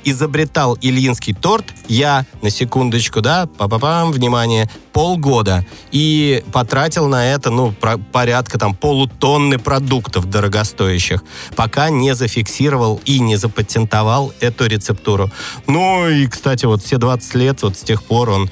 Изобретал 0.04 0.78
Ильинский 0.80 1.34
торт 1.34 1.64
я, 1.88 2.26
на 2.42 2.50
секундочку, 2.50 3.20
да, 3.20 3.46
па-па-пам, 3.46 4.12
внимание, 4.12 4.70
полгода. 4.92 5.66
И 5.92 6.42
потратил 6.52 7.06
на 7.08 7.26
это, 7.32 7.50
ну, 7.50 7.72
про- 7.72 7.98
порядка 7.98 8.58
там 8.58 8.74
полутонны 8.74 9.58
продуктов 9.58 10.28
дорогостоящих, 10.30 11.22
пока 11.56 11.90
не 11.90 12.14
зафиксировал 12.14 13.00
и 13.04 13.20
не 13.20 13.36
запатентовал 13.36 14.32
эту 14.40 14.66
рецептуру. 14.66 15.30
Ну, 15.66 16.08
и, 16.08 16.26
кстати, 16.26 16.64
вот 16.66 16.82
все 16.82 16.98
20 16.98 17.34
лет, 17.34 17.62
вот 17.62 17.76
с 17.76 17.80
тех 17.80 18.02
пор 18.02 18.30
он 18.30 18.50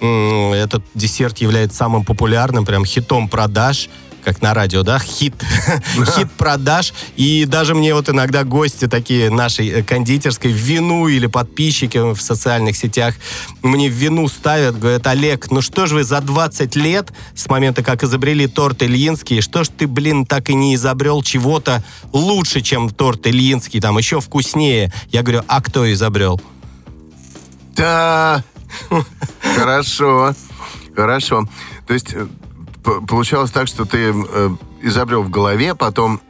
этот 0.00 0.84
десерт 0.94 1.38
является 1.38 1.78
самым 1.78 2.04
популярным, 2.04 2.64
прям 2.64 2.84
хитом 2.84 3.28
продаж 3.28 3.88
как 4.24 4.42
на 4.42 4.54
радио, 4.54 4.82
да, 4.82 4.98
хит, 4.98 5.34
хит 6.16 6.30
продаж. 6.32 6.92
И 7.16 7.44
даже 7.46 7.74
мне 7.74 7.94
вот 7.94 8.08
иногда 8.08 8.44
гости 8.44 8.86
такие 8.86 9.30
нашей 9.30 9.68
э, 9.68 9.82
кондитерской 9.82 10.52
в 10.52 10.56
вину 10.56 11.08
или 11.08 11.26
подписчики 11.26 11.98
в 11.98 12.20
социальных 12.20 12.76
сетях 12.76 13.14
мне 13.62 13.88
в 13.88 13.92
вину 13.92 14.28
ставят, 14.28 14.78
говорят, 14.78 15.06
Олег, 15.06 15.50
ну 15.50 15.60
что 15.60 15.86
ж 15.86 15.92
вы 15.92 16.04
за 16.04 16.20
20 16.20 16.76
лет 16.76 17.12
с 17.34 17.48
момента, 17.48 17.82
как 17.82 18.02
изобрели 18.02 18.46
торт 18.46 18.82
Ильинский, 18.82 19.40
что 19.40 19.64
ж 19.64 19.68
ты, 19.68 19.86
блин, 19.86 20.26
так 20.26 20.50
и 20.50 20.54
не 20.54 20.74
изобрел 20.74 21.22
чего-то 21.22 21.82
лучше, 22.12 22.60
чем 22.60 22.90
торт 22.90 23.26
Ильинский, 23.26 23.80
там 23.80 23.98
еще 23.98 24.20
вкуснее. 24.20 24.92
Я 25.10 25.22
говорю, 25.22 25.42
а 25.46 25.60
кто 25.60 25.90
изобрел? 25.92 26.40
Да. 27.76 28.42
Хорошо. 29.56 30.34
Хорошо. 30.94 31.48
То 31.86 31.94
есть 31.94 32.12
э, 32.12 32.26
получалось 33.06 33.50
так, 33.50 33.66
что 33.68 33.84
ты 33.84 34.12
э, 34.14 34.50
изобрел 34.82 35.22
в 35.22 35.30
голове, 35.30 35.74
потом 35.74 36.20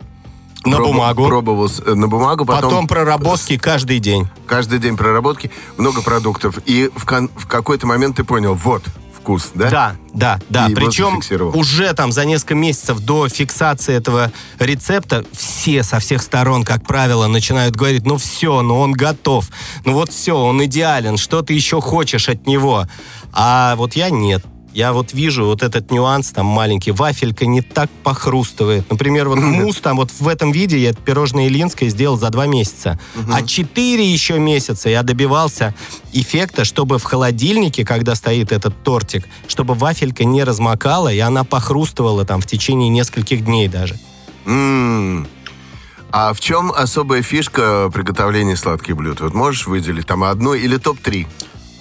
На 0.64 0.76
пробовал- 0.76 0.92
бумагу. 0.92 1.26
Пробовал 1.26 1.70
э, 1.86 1.94
на 1.94 2.08
бумагу, 2.08 2.44
потом, 2.44 2.70
Потом 2.70 2.86
проработки 2.88 3.56
каждый 3.58 3.98
день. 4.00 4.28
каждый 4.46 4.78
день 4.78 4.96
проработки, 4.96 5.50
много 5.76 6.02
продуктов. 6.02 6.58
И 6.66 6.90
в, 6.94 7.04
кон- 7.06 7.30
в 7.36 7.46
какой-то 7.46 7.86
момент 7.86 8.16
ты 8.16 8.24
понял, 8.24 8.54
вот 8.54 8.82
вкус, 9.16 9.50
да? 9.54 9.70
Да, 9.70 9.96
да, 10.14 10.40
да. 10.48 10.66
И 10.68 10.74
Причем 10.74 11.20
уже 11.54 11.92
там 11.92 12.12
за 12.12 12.24
несколько 12.24 12.54
месяцев 12.54 12.98
до 13.00 13.28
фиксации 13.28 13.94
этого 13.94 14.32
рецепта 14.58 15.24
все 15.32 15.82
со 15.82 15.98
всех 15.98 16.22
сторон, 16.22 16.64
как 16.64 16.84
правило, 16.86 17.26
начинают 17.26 17.76
говорить, 17.76 18.06
ну 18.06 18.16
все, 18.16 18.62
ну 18.62 18.78
он 18.80 18.92
готов, 18.92 19.46
ну 19.84 19.92
вот 19.92 20.10
все, 20.12 20.34
он 20.34 20.64
идеален, 20.64 21.18
что 21.18 21.42
ты 21.42 21.52
еще 21.52 21.80
хочешь 21.80 22.28
от 22.28 22.46
него? 22.46 22.86
А 23.32 23.74
вот 23.76 23.94
я 23.94 24.08
нет. 24.10 24.44
Я 24.78 24.92
вот 24.92 25.12
вижу 25.12 25.44
вот 25.44 25.64
этот 25.64 25.90
нюанс 25.90 26.30
там 26.30 26.46
маленький. 26.46 26.92
Вафелька 26.92 27.46
не 27.46 27.62
так 27.62 27.90
похрустывает. 28.04 28.88
Например, 28.88 29.28
вот 29.28 29.40
мусс 29.40 29.78
там 29.78 29.96
вот 29.96 30.12
в 30.12 30.28
этом 30.28 30.52
виде 30.52 30.78
я 30.78 30.92
пирожное 30.92 31.48
Ильинское 31.48 31.88
сделал 31.88 32.16
за 32.16 32.30
два 32.30 32.46
месяца. 32.46 32.96
А 33.32 33.42
четыре 33.42 34.08
еще 34.08 34.38
месяца 34.38 34.88
я 34.88 35.02
добивался 35.02 35.74
эффекта, 36.12 36.64
чтобы 36.64 36.98
в 37.00 37.02
холодильнике, 37.02 37.84
когда 37.84 38.14
стоит 38.14 38.52
этот 38.52 38.84
тортик, 38.84 39.26
чтобы 39.48 39.74
вафелька 39.74 40.22
не 40.22 40.44
размокала, 40.44 41.12
и 41.12 41.18
она 41.18 41.42
похрустывала 41.42 42.24
там 42.24 42.40
в 42.40 42.46
течение 42.46 42.88
нескольких 42.88 43.44
дней 43.44 43.66
даже. 43.66 43.98
А 46.12 46.32
в 46.32 46.38
чем 46.38 46.70
особая 46.70 47.22
фишка 47.22 47.90
приготовления 47.92 48.54
сладких 48.54 48.96
блюд? 48.96 49.22
Вот 49.22 49.34
можешь 49.34 49.66
выделить 49.66 50.06
там 50.06 50.22
одну 50.22 50.54
или 50.54 50.76
топ-3? 50.76 51.26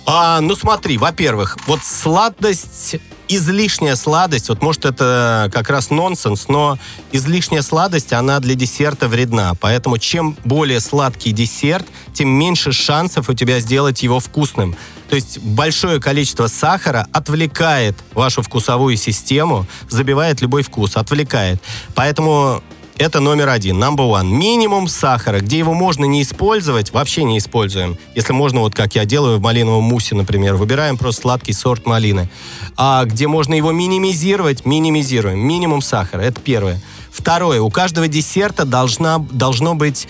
А, 0.09 0.39
ну 0.39 0.55
смотри, 0.55 0.97
во-первых, 0.97 1.57
вот 1.67 1.81
сладость, 1.83 2.95
излишняя 3.27 3.97
сладость, 3.97 4.47
вот 4.47 4.61
может 4.61 4.85
это 4.85 5.51
как 5.53 5.69
раз 5.69 5.89
нонсенс, 5.89 6.47
но 6.47 6.79
излишняя 7.11 7.61
сладость, 7.61 8.13
она 8.13 8.39
для 8.39 8.55
десерта 8.55 9.09
вредна. 9.09 9.53
Поэтому 9.59 9.97
чем 9.97 10.37
более 10.45 10.79
сладкий 10.79 11.33
десерт, 11.33 11.85
тем 12.13 12.29
меньше 12.29 12.71
шансов 12.71 13.27
у 13.27 13.33
тебя 13.33 13.59
сделать 13.59 14.01
его 14.01 14.21
вкусным. 14.21 14.77
То 15.09 15.17
есть 15.17 15.39
большое 15.39 15.99
количество 15.99 16.47
сахара 16.47 17.05
отвлекает 17.11 17.97
вашу 18.13 18.41
вкусовую 18.41 18.95
систему, 18.95 19.65
забивает 19.89 20.39
любой 20.39 20.63
вкус, 20.63 20.95
отвлекает. 20.95 21.61
Поэтому 21.95 22.63
это 22.97 23.19
номер 23.19 23.49
один, 23.49 23.81
number 23.81 24.09
one. 24.09 24.27
Минимум 24.27 24.87
сахара, 24.87 25.39
где 25.39 25.59
его 25.59 25.73
можно 25.73 26.05
не 26.05 26.21
использовать, 26.21 26.91
вообще 26.91 27.23
не 27.23 27.37
используем. 27.37 27.97
Если 28.15 28.33
можно, 28.33 28.61
вот 28.61 28.75
как 28.75 28.95
я 28.95 29.05
делаю 29.05 29.37
в 29.37 29.41
малиновом 29.41 29.83
муссе, 29.83 30.15
например, 30.15 30.55
выбираем 30.55 30.97
просто 30.97 31.21
сладкий 31.21 31.53
сорт 31.53 31.85
малины. 31.85 32.29
А 32.75 33.05
где 33.05 33.27
можно 33.27 33.53
его 33.53 33.71
минимизировать, 33.71 34.65
минимизируем. 34.65 35.39
Минимум 35.39 35.81
сахара, 35.81 36.21
это 36.21 36.39
первое. 36.41 36.81
Второе, 37.11 37.61
у 37.61 37.69
каждого 37.69 38.07
десерта 38.07 38.65
должна, 38.65 39.19
должно 39.19 39.75
быть 39.75 40.07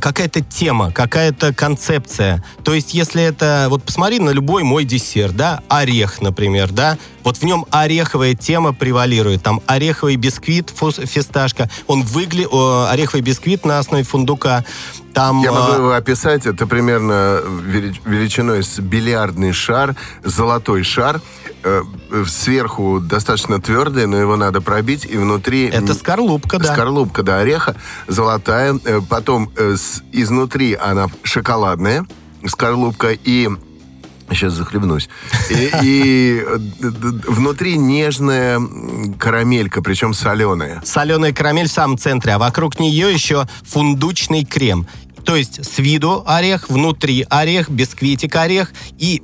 какая-то 0.00 0.40
тема, 0.40 0.90
какая-то 0.90 1.54
концепция. 1.54 2.44
То 2.64 2.74
есть, 2.74 2.94
если 2.94 3.22
это... 3.22 3.66
Вот 3.70 3.82
посмотри 3.82 4.18
на 4.18 4.30
любой 4.30 4.62
мой 4.64 4.84
десерт, 4.84 5.36
да, 5.36 5.62
орех, 5.68 6.20
например, 6.20 6.70
да, 6.70 6.98
вот 7.22 7.36
в 7.36 7.42
нем 7.42 7.66
ореховая 7.70 8.34
тема 8.34 8.72
превалирует. 8.72 9.42
Там 9.42 9.60
ореховый 9.66 10.16
бисквит, 10.16 10.70
фисташка, 10.70 11.70
он 11.86 12.02
выглядит... 12.02 12.50
Ореховый 12.52 13.22
бисквит 13.22 13.64
на 13.64 13.78
основе 13.78 14.04
фундука. 14.04 14.64
Там... 15.14 15.42
Я 15.42 15.52
могу 15.52 15.72
а, 15.72 15.76
его 15.76 15.92
описать. 15.92 16.46
Это 16.46 16.66
примерно 16.66 17.40
вели- 17.44 18.00
величиной 18.04 18.62
с 18.62 18.78
бильярдный 18.78 19.52
шар, 19.52 19.94
золотой 20.24 20.82
шар. 20.82 21.20
Э, 21.64 21.82
э, 22.10 22.24
Сверху 22.26 23.00
достаточно 23.00 23.60
твердый, 23.60 24.06
но 24.06 24.16
его 24.16 24.36
надо 24.36 24.60
пробить. 24.60 25.04
И 25.04 25.16
внутри... 25.16 25.66
Это 25.66 25.94
скорлупка, 25.94 26.58
да. 26.58 26.72
Скорлупка, 26.72 27.22
да, 27.22 27.40
ореха, 27.40 27.74
золотая. 28.06 28.78
Э, 28.84 29.00
Потом 29.08 29.50
э, 29.56 29.76
с- 29.76 30.02
изнутри 30.12 30.74
она 30.74 31.08
шоколадная 31.22 32.06
скорлупка 32.46 33.10
и... 33.12 33.48
Сейчас 34.30 34.52
захлебнусь. 34.52 35.08
И, 35.50 35.70
и, 35.82 36.44
э, 36.46 36.58
внутри 37.28 37.76
нежная 37.78 38.60
карамелька, 39.18 39.82
причем 39.82 40.14
соленая. 40.14 40.80
соленая 40.84 41.32
карамель 41.32 41.68
в 41.68 41.72
самом 41.72 41.98
центре, 41.98 42.34
а 42.34 42.38
вокруг 42.38 42.78
нее 42.78 43.12
еще 43.12 43.46
фундучный 43.64 44.44
крем. 44.44 44.86
То 45.24 45.34
есть 45.34 45.64
с 45.64 45.78
виду 45.78 46.22
орех, 46.26 46.68
внутри 46.70 47.26
орех, 47.28 47.68
бисквитик 47.68 48.36
орех 48.36 48.72
и 48.98 49.22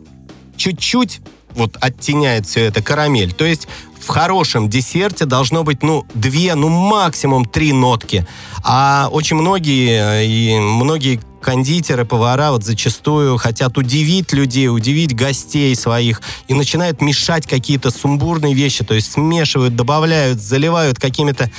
чуть-чуть 0.57 1.21
вот 1.55 1.77
оттеняет 1.81 2.47
все 2.47 2.65
это 2.65 2.83
карамель. 2.83 3.33
То 3.33 3.45
есть 3.45 3.69
в 4.01 4.09
хорошем 4.09 4.69
десерте 4.69 5.25
должно 5.25 5.65
быть, 5.65 5.83
ну, 5.83 6.05
две, 6.15 6.55
ну, 6.55 6.69
максимум 6.69 7.47
три 7.47 7.73
нотки. 7.73 8.27
А 8.63 9.09
очень 9.11 9.37
многие 9.37 10.21
э, 10.21 10.27
и 10.27 10.59
многие 10.59 11.21
кондитеры, 11.45 12.07
повара 12.07 12.53
вот 12.53 12.65
зачастую 12.65 13.37
хотят 13.37 13.77
удивить 13.77 14.33
людей, 14.33 14.69
удивить 14.69 15.15
гостей 15.15 15.77
своих 15.77 16.23
и 16.49 16.55
начинают 16.55 17.03
мешать 17.03 17.47
какие-то 17.47 17.91
сумбурные 17.91 18.55
вещи, 18.55 18.83
то 18.83 18.95
есть 18.95 19.13
смешивают, 19.13 19.77
добавляют, 19.77 20.41
заливают 20.41 20.99
какими-то 20.99 21.51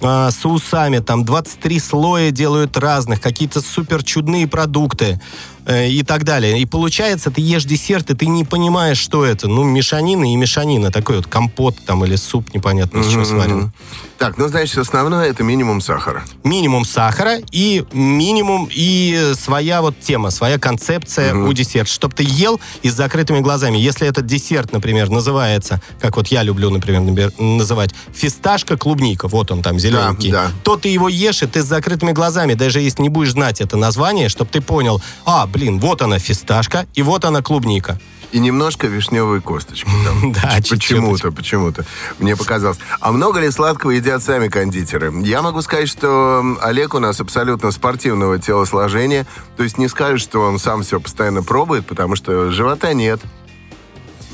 э, 0.00 0.30
соусами, 0.32 0.98
там 0.98 1.24
23 1.24 1.78
слоя 1.78 2.30
делают 2.32 2.76
разных, 2.76 3.20
какие-то 3.20 3.60
супер 3.60 4.02
чудные 4.02 4.48
продукты 4.48 5.20
э, 5.66 5.88
и 5.88 6.02
так 6.02 6.24
далее. 6.24 6.60
И 6.60 6.66
получается, 6.66 7.30
ты 7.30 7.40
ешь 7.40 7.64
десерт, 7.64 8.10
и 8.10 8.14
ты 8.14 8.26
не 8.26 8.44
понимаешь, 8.44 8.98
что 8.98 9.24
это. 9.24 9.46
Ну, 9.46 9.62
мешанина 9.62 10.32
и 10.32 10.34
мешанина. 10.34 10.90
Такой 10.90 11.16
вот 11.16 11.26
компот 11.26 11.76
там 11.86 12.04
или 12.04 12.16
суп 12.16 12.52
непонятно 12.54 12.98
из 12.98 13.12
чего 13.12 13.24
сварен. 13.24 13.72
Так, 14.18 14.36
ну, 14.36 14.48
значит, 14.48 14.78
основное 14.78 15.30
это 15.30 15.44
минимум 15.44 15.80
сахара. 15.80 16.24
Минимум 16.42 16.84
сахара 16.84 17.38
и 17.52 17.84
минимум 17.92 18.68
и 18.68 19.27
своя 19.34 19.82
вот 19.82 19.98
тема, 20.00 20.30
своя 20.30 20.58
концепция 20.58 21.34
у 21.34 21.52
десерта. 21.52 21.90
Чтобы 21.90 22.14
ты 22.14 22.24
ел 22.24 22.60
и 22.82 22.90
с 22.90 22.94
закрытыми 22.94 23.40
глазами. 23.40 23.78
Если 23.78 24.06
этот 24.06 24.26
десерт, 24.26 24.72
например, 24.72 25.10
называется, 25.10 25.80
как 26.00 26.16
вот 26.16 26.28
я 26.28 26.42
люблю, 26.42 26.70
например, 26.70 27.32
называть, 27.38 27.94
фисташка 28.12 28.76
клубника, 28.76 29.28
вот 29.28 29.50
он 29.50 29.62
там 29.62 29.78
зелененький, 29.78 30.32
да. 30.32 30.50
то 30.64 30.76
ты 30.76 30.88
его 30.88 31.08
ешь, 31.08 31.42
и 31.42 31.46
ты 31.46 31.62
с 31.62 31.66
закрытыми 31.66 32.12
глазами, 32.12 32.54
даже 32.54 32.80
если 32.80 33.02
не 33.02 33.08
будешь 33.08 33.32
знать 33.32 33.60
это 33.60 33.76
название, 33.76 34.28
чтобы 34.28 34.50
ты 34.50 34.60
понял, 34.60 35.02
а, 35.24 35.46
блин, 35.46 35.78
вот 35.78 36.02
она 36.02 36.18
фисташка, 36.18 36.86
и 36.94 37.02
вот 37.02 37.24
она 37.24 37.42
клубника. 37.42 37.98
И 38.30 38.40
немножко 38.40 38.86
вишневой 38.88 39.40
косточки 39.40 39.88
там. 40.04 40.32
Да. 40.38 40.58
Почему-то, 40.68 41.32
почему-то. 41.32 41.84
Мне 42.18 42.36
показалось. 42.36 42.78
А 43.00 43.10
много 43.10 43.40
ли 43.40 43.50
сладкого 43.50 43.92
едят 43.92 44.22
сами 44.22 44.48
кондитеры? 44.48 45.12
Я 45.24 45.40
могу 45.40 45.62
сказать, 45.62 45.88
что 45.88 46.44
Олег 46.60 46.94
у 46.94 46.98
нас 46.98 47.20
абсолютно 47.20 47.70
спортивного 47.70 48.38
телосложения. 48.38 49.17
То 49.56 49.62
есть 49.62 49.78
не 49.78 49.88
скажешь, 49.88 50.22
что 50.22 50.40
он 50.40 50.58
сам 50.58 50.82
все 50.82 51.00
постоянно 51.00 51.42
пробует, 51.42 51.86
потому 51.86 52.16
что 52.16 52.50
живота 52.50 52.92
нет. 52.94 53.20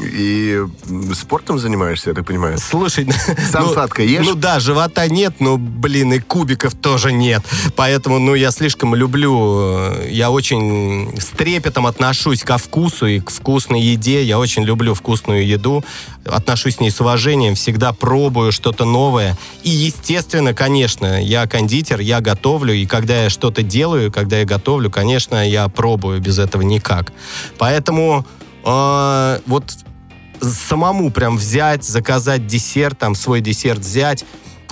И 0.00 0.60
спортом 1.14 1.58
занимаешься, 1.58 2.10
я 2.10 2.14
так 2.14 2.26
понимаю. 2.26 2.58
Слушай, 2.58 3.06
Сам 3.52 3.66
ну, 3.66 3.72
сладкое 3.72 4.06
ешь? 4.06 4.26
Ну 4.26 4.34
да, 4.34 4.58
живота 4.58 5.06
нет, 5.08 5.34
но, 5.38 5.56
блин, 5.56 6.12
и 6.12 6.18
кубиков 6.18 6.74
тоже 6.74 7.12
нет. 7.12 7.44
Поэтому, 7.76 8.18
ну, 8.18 8.34
я 8.34 8.50
слишком 8.50 8.94
люблю, 8.96 9.56
э, 9.60 10.08
я 10.10 10.32
очень 10.32 11.16
с 11.20 11.26
трепетом 11.26 11.86
отношусь 11.86 12.42
ко 12.42 12.58
вкусу 12.58 13.06
и 13.06 13.20
к 13.20 13.30
вкусной 13.30 13.80
еде. 13.80 14.24
Я 14.24 14.40
очень 14.40 14.64
люблю 14.64 14.94
вкусную 14.94 15.46
еду, 15.46 15.84
отношусь 16.24 16.76
с 16.76 16.80
ней 16.80 16.90
с 16.90 17.00
уважением, 17.00 17.54
всегда 17.54 17.92
пробую 17.92 18.50
что-то 18.50 18.84
новое. 18.84 19.38
И, 19.62 19.70
естественно, 19.70 20.54
конечно, 20.54 21.22
я 21.22 21.46
кондитер, 21.46 22.00
я 22.00 22.20
готовлю, 22.20 22.74
и 22.74 22.84
когда 22.84 23.24
я 23.24 23.30
что-то 23.30 23.62
делаю, 23.62 24.10
когда 24.10 24.38
я 24.38 24.44
готовлю, 24.44 24.90
конечно, 24.90 25.48
я 25.48 25.68
пробую, 25.68 26.20
без 26.20 26.40
этого 26.40 26.62
никак. 26.62 27.12
Поэтому 27.58 28.26
э, 28.64 29.40
вот 29.46 29.64
самому 30.40 31.10
прям 31.10 31.36
взять, 31.36 31.84
заказать 31.84 32.46
десерт, 32.46 32.98
там 32.98 33.14
свой 33.14 33.40
десерт 33.40 33.80
взять, 33.80 34.24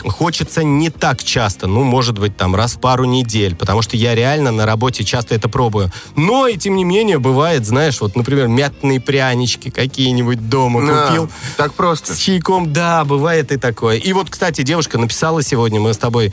хочется 0.04 0.64
не 0.64 0.90
так 0.90 1.22
часто, 1.22 1.66
ну, 1.66 1.84
может 1.84 2.18
быть, 2.18 2.36
там, 2.36 2.54
раз 2.56 2.74
в 2.74 2.80
пару 2.80 3.04
недель, 3.04 3.54
потому 3.54 3.82
что 3.82 3.96
я 3.96 4.14
реально 4.14 4.50
на 4.50 4.66
работе 4.66 5.04
часто 5.04 5.34
это 5.34 5.48
пробую. 5.48 5.92
Но, 6.16 6.48
и 6.48 6.56
тем 6.56 6.76
не 6.76 6.84
менее, 6.84 7.18
бывает, 7.18 7.64
знаешь, 7.66 8.00
вот, 8.00 8.16
например, 8.16 8.48
мятные 8.48 9.00
прянички 9.00 9.70
какие-нибудь 9.70 10.48
дома 10.48 10.84
Да, 10.86 11.06
купил. 11.06 11.30
так 11.56 11.74
просто. 11.74 12.14
С 12.14 12.18
чайком, 12.18 12.72
да, 12.72 13.04
бывает 13.04 13.52
и 13.52 13.56
такое. 13.56 13.96
И 13.96 14.12
вот, 14.12 14.28
кстати, 14.28 14.62
девушка 14.62 14.98
написала 14.98 15.42
сегодня, 15.42 15.80
мы 15.80 15.94
с 15.94 15.98
тобой 15.98 16.32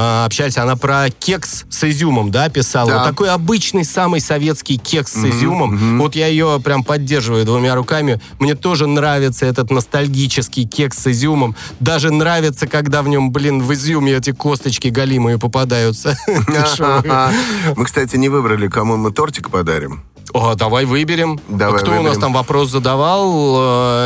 а, 0.00 0.24
общались, 0.26 0.56
она 0.58 0.76
про 0.76 1.10
кекс 1.10 1.64
с 1.68 1.82
изюмом, 1.82 2.30
да, 2.30 2.48
писала. 2.48 2.88
Да. 2.88 2.98
Вот 2.98 3.08
такой 3.08 3.30
обычный 3.30 3.84
самый 3.84 4.20
советский 4.20 4.78
кекс 4.78 5.12
с 5.12 5.24
изюмом. 5.24 5.98
Вот 5.98 6.14
я 6.14 6.28
ее 6.28 6.60
прям 6.62 6.84
поддерживаю 6.84 7.44
двумя 7.44 7.74
руками. 7.74 8.20
Мне 8.38 8.54
тоже 8.54 8.86
нравится 8.86 9.44
этот 9.44 9.72
ностальгический 9.72 10.66
кекс 10.68 10.98
с 10.98 11.06
изюмом. 11.08 11.56
Даже 11.80 12.12
нравится, 12.12 12.68
когда 12.68 13.02
в 13.02 13.08
нем, 13.08 13.32
блин, 13.32 13.60
в 13.60 13.72
изюме 13.74 14.12
эти 14.12 14.30
косточки 14.30 14.86
галимые 14.86 15.38
попадаются. 15.38 16.16
Мы, 17.76 17.84
кстати, 17.84 18.14
не 18.16 18.28
выбрали, 18.28 18.68
кому 18.68 18.96
мы 18.96 19.10
тортик 19.10 19.50
подарим. 19.50 20.04
О, 20.34 20.54
давай 20.54 20.84
выберем. 20.84 21.38
Давай 21.48 21.80
Кто 21.80 21.90
у 21.92 21.94
нас 21.94 22.02
выберем. 22.04 22.20
там 22.20 22.32
вопрос 22.32 22.70
задавал? 22.70 23.56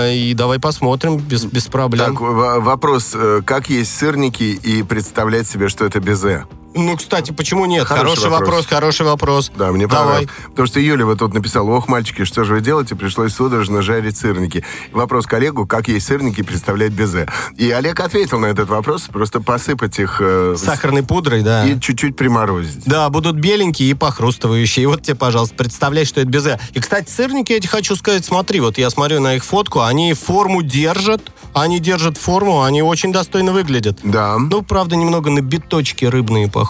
э, 0.07 0.15
И 0.15 0.35
давай 0.35 0.59
посмотрим 0.59 1.17
без, 1.19 1.45
без 1.45 1.67
проблем. 1.67 2.17
Так, 2.17 2.21
вопрос. 2.21 3.13
э, 3.15 3.41
Как 3.45 3.69
есть 3.71 3.97
сырники 3.97 4.43
и 4.45 4.83
представлять 4.83 5.47
себе, 5.49 5.69
что 5.69 5.85
это 5.85 6.01
безе? 6.01 6.45
Ну, 6.75 6.97
кстати, 6.97 7.33
почему 7.33 7.67
нет? 7.67 7.85
Хороший 7.85 8.03
Хороший, 8.03 8.31
вопрос. 8.31 8.49
вопрос. 8.49 8.67
хороший 8.67 9.07
вопрос. 9.07 9.53
Да, 9.57 9.73
мне 9.73 9.87
Давай. 9.87 10.05
понравилось. 10.05 10.31
Потому 10.49 10.67
что 10.69 10.81
Юля 10.81 11.05
вот 11.05 11.19
тут 11.19 11.35
написала, 11.35 11.71
ох, 11.71 11.89
мальчики, 11.89 12.25
что 12.25 12.45
же 12.45 12.55
вы 12.55 12.61
делаете? 12.61 12.95
Пришлось 12.97 13.35
судорожно 13.35 13.83
жарить 13.83 14.17
сырники. 14.17 14.65
Вопрос 14.93 15.27
коллегу, 15.27 15.67
как 15.67 15.89
есть 15.89 16.07
сырники 16.07 16.43
представлять 16.43 16.93
безе? 16.93 17.29
И 17.57 17.71
Олег 17.71 18.01
ответил 18.01 18.39
на 18.39 18.47
этот 18.47 18.69
вопрос, 18.69 19.03
просто 19.03 19.41
посыпать 19.41 19.99
их 19.99 20.17
э, 20.21 20.55
Сахарной 20.57 21.03
пудрой, 21.03 21.43
да. 21.43 21.67
и 21.67 21.79
чуть-чуть 21.79 22.17
приморозить. 22.17 22.85
Да, 22.87 23.09
будут 23.11 23.37
беленькие 23.37 23.91
и 23.91 23.95
похрустывающие. 23.95 24.85
И 24.85 24.87
вот 24.87 25.03
тебе, 25.03 25.15
пожалуйста, 25.15 25.55
представляй, 25.55 26.05
что 26.05 26.21
это 26.21 26.31
безе. 26.31 26.59
И, 26.73 26.81
кстати, 26.81 27.11
сырники, 27.11 27.53
я 27.53 27.59
тебе 27.59 27.69
хочу 27.69 27.97
сказать, 27.97 28.25
смотри, 28.25 28.61
вот 28.61 28.79
я 28.79 28.89
смотрю 28.91 29.21
на 29.21 29.37
их 29.37 29.45
фотку, 29.45 29.83
они 29.83 30.15
форму 30.15 30.63
держат, 30.63 31.33
они 31.53 31.81
держат 31.81 32.17
форму, 32.17 32.63
они 32.63 32.83
очень 32.83 33.13
достойно 33.13 33.53
выглядят. 33.53 33.99
Да. 34.03 34.39
Ну, 34.39 34.63
правда, 34.63 34.97
немного 34.97 35.31
на 35.31 35.41
биточки 35.41 36.05
рыбные 36.05 36.49
похожи. 36.49 36.62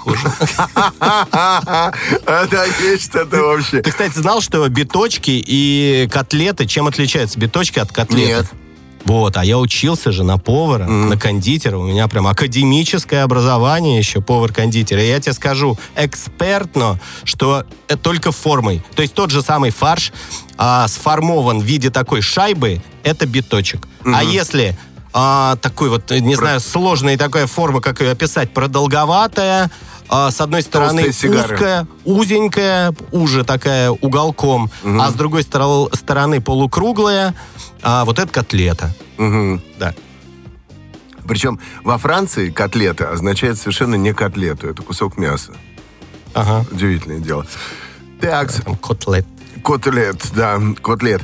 А, 1.01 1.93
Да, 2.51 2.65
есть 2.81 3.05
что-то 3.11 3.43
вообще. 3.43 3.83
Ты, 3.83 3.91
кстати, 3.91 4.19
знал, 4.19 4.41
что 4.41 4.69
биточки 4.69 5.43
и 5.45 6.09
котлеты, 6.11 6.67
чем 6.67 6.87
отличаются 6.87 7.39
биточки 7.39 7.79
от 7.79 7.93
котлет? 7.93 8.29
Нет. 8.29 8.47
Вот, 9.05 9.37
а 9.37 9.45
я 9.45 9.59
учился 9.59 10.13
же 10.13 10.23
на 10.23 10.39
повара, 10.39 10.87
на 10.87 11.17
кондитера. 11.17 11.77
У 11.77 11.83
меня 11.83 12.07
прям 12.07 12.27
академическое 12.29 13.25
образование 13.25 13.99
еще, 13.99 14.21
повар-кондитер. 14.21 14.99
И 14.99 15.09
я 15.09 15.19
тебе 15.19 15.33
скажу 15.33 15.77
экспертно, 15.97 17.01
что 17.25 17.65
это 17.89 17.99
только 18.01 18.31
формой. 18.31 18.83
То 18.95 19.03
есть 19.03 19.15
тот 19.15 19.31
же 19.31 19.43
самый 19.43 19.71
фарш 19.71 20.13
а, 20.57 20.87
сформован 20.87 21.59
в 21.61 21.65
виде 21.65 21.91
такой 21.91 22.21
шайбы, 22.21 22.81
это 23.03 23.27
биточек. 23.27 23.89
А 24.05 24.23
если 24.23 24.77
а, 25.13 25.57
такой 25.57 25.89
вот, 25.89 26.11
не 26.11 26.35
знаю, 26.35 26.61
сложная 26.61 27.17
такая 27.19 27.47
форма, 27.47 27.81
как 27.81 28.01
ее 28.01 28.11
описать, 28.11 28.53
продолговатая, 28.53 29.71
а, 30.09 30.31
с 30.31 30.41
одной 30.41 30.63
стороны 30.63 31.09
узкая, 31.09 31.87
узенькая, 32.05 32.95
уже 33.13 33.45
такая 33.45 33.91
уголком, 33.91 34.71
а 34.85 35.11
с 35.11 35.15
другой 35.15 35.43
стор- 35.43 35.95
стороны 35.95 36.41
полукруглая, 36.41 37.35
а 37.83 38.05
вот 38.05 38.19
это 38.19 38.31
котлета. 38.33 38.95
Мгм. 39.19 39.63
Да. 39.79 39.95
Причем 41.27 41.61
во 41.85 41.99
Франции 41.99 42.51
котлета 42.51 43.11
означает 43.11 43.57
совершенно 43.57 43.95
не 43.95 44.13
котлету, 44.13 44.69
это 44.69 44.83
кусок 44.83 45.17
мяса. 45.19 45.53
Ага. 46.35 46.65
Удивительное 46.71 47.21
дело. 47.21 47.47
Так, 48.21 48.53
Там 48.53 48.77
котлет. 48.77 49.27
котлет, 49.65 50.31
да, 50.35 50.61
котлет. 50.83 51.23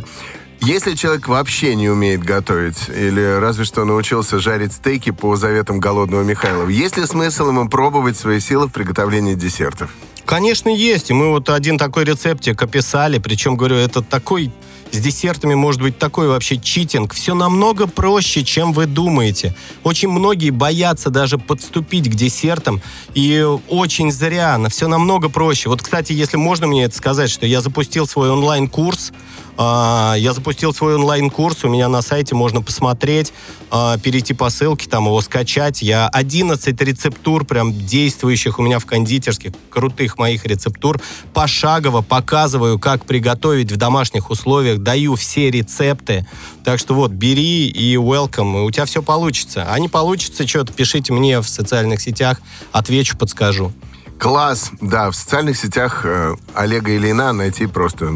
Если 0.61 0.94
человек 0.94 1.29
вообще 1.29 1.75
не 1.75 1.88
умеет 1.88 2.23
готовить, 2.23 2.88
или 2.88 3.38
разве 3.38 3.64
что 3.64 3.85
научился 3.85 4.38
жарить 4.38 4.73
стейки 4.73 5.11
по 5.11 5.37
заветам 5.37 5.79
голодного 5.81 6.23
Михайлова, 6.23 6.68
есть 6.68 6.97
ли 6.97 7.07
смысл 7.07 7.49
ему 7.49 7.68
пробовать 7.68 8.16
свои 8.16 8.40
силы 8.40 8.66
в 8.66 8.73
приготовлении 8.73 9.35
десертов? 9.35 9.94
Конечно, 10.25 10.68
есть. 10.68 11.09
И 11.09 11.14
мы 11.14 11.31
вот 11.31 11.49
один 11.49 11.79
такой 11.79 12.05
рецептик 12.05 12.61
описали. 12.61 13.18
Причем, 13.18 13.57
говорю, 13.57 13.77
это 13.77 14.03
такой... 14.03 14.53
С 14.90 15.01
десертами 15.01 15.53
может 15.53 15.83
быть 15.83 15.99
такой 15.99 16.29
вообще 16.29 16.57
читинг. 16.57 17.12
Все 17.12 17.35
намного 17.35 17.87
проще, 17.87 18.42
чем 18.42 18.73
вы 18.73 18.87
думаете. 18.87 19.55
Очень 19.85 20.09
многие 20.09 20.49
боятся 20.49 21.11
даже 21.11 21.37
подступить 21.37 22.11
к 22.11 22.14
десертам. 22.14 22.81
И 23.14 23.47
очень 23.68 24.11
зря. 24.11 24.59
Все 24.71 24.88
намного 24.88 25.29
проще. 25.29 25.68
Вот, 25.68 25.83
кстати, 25.83 26.12
если 26.12 26.38
можно 26.38 26.66
мне 26.66 26.85
это 26.85 26.97
сказать, 26.97 27.31
что 27.31 27.47
я 27.47 27.61
запустил 27.61 28.07
свой 28.07 28.31
онлайн-курс. 28.31 29.12
А, 29.61 30.14
Я 30.16 30.33
запустил 30.35 30.73
свой 30.73 30.94
онлайн-курс, 30.94 31.64
у 31.64 31.68
меня 31.68 31.88
на 31.88 32.01
сайте 32.01 32.37
можно 32.37 32.62
посмотреть, 32.62 33.33
а, 33.73 33.99
перейти 33.99 34.33
по 34.33 34.51
ссылке, 34.51 34.88
там 34.88 35.07
его 35.07 35.21
скачать. 35.21 35.83
Я 35.83 36.09
11 36.09 36.81
рецептур 36.81 37.44
прям 37.44 37.73
действующих 37.73 38.61
у 38.61 38.62
меня 38.62 38.79
в 38.79 38.87
кондитерских, 38.87 39.51
крутых 39.68 40.16
моих 40.16 40.47
рецептур, 40.47 41.01
пошагово 41.35 42.03
показываю, 42.03 42.79
как 42.79 43.05
приготовить 43.05 43.73
в 43.73 43.77
домашних 43.77 44.31
условиях, 44.31 44.79
даю 44.79 45.16
все 45.16 45.51
рецепты. 45.51 46.25
Так 46.64 46.79
что 46.79 46.94
вот, 46.94 47.11
бери 47.11 47.66
и 47.66 47.97
welcome, 47.97 48.61
и 48.61 48.64
у 48.64 48.71
тебя 48.71 48.85
все 48.85 49.03
получится. 49.03 49.66
А 49.68 49.77
не 49.81 49.88
получится, 49.88 50.47
что-то 50.47 50.73
пишите 50.73 51.12
мне 51.12 51.40
в 51.40 51.49
социальных 51.49 52.01
сетях, 52.01 52.40
отвечу, 52.71 53.18
подскажу. 53.18 53.73
Класс! 54.18 54.72
Да, 54.81 55.11
в 55.11 55.14
социальных 55.16 55.57
сетях 55.57 56.00
э, 56.04 56.35
Олега 56.54 56.94
Ильина 56.94 57.33
найти 57.33 57.66
просто 57.66 58.12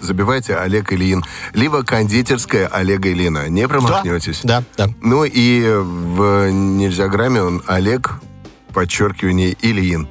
забивайте 0.00 0.54
Олег 0.54 0.92
Ильин. 0.92 1.24
Либо 1.54 1.82
кондитерская 1.82 2.66
Олега 2.68 3.10
Ильина. 3.10 3.48
Не 3.48 3.66
промахнетесь. 3.66 4.40
Да, 4.44 4.62
да. 4.76 4.88
Ну 5.02 5.24
и 5.24 5.62
в 5.68 6.50
нельзяграмме 6.50 7.42
он 7.42 7.62
Олег, 7.66 8.12
подчеркивание, 8.72 9.56
Ильин. 9.60 10.08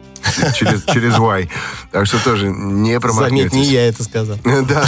Через, 0.56 0.84
через 0.84 1.18
Y. 1.18 1.50
Так 1.92 2.06
что 2.06 2.24
тоже 2.24 2.48
не 2.50 3.00
Заметь, 3.00 3.02
промахнетесь. 3.02 3.54
не 3.54 3.66
я 3.66 3.88
это 3.88 4.04
сказал. 4.04 4.38
Да. 4.44 4.86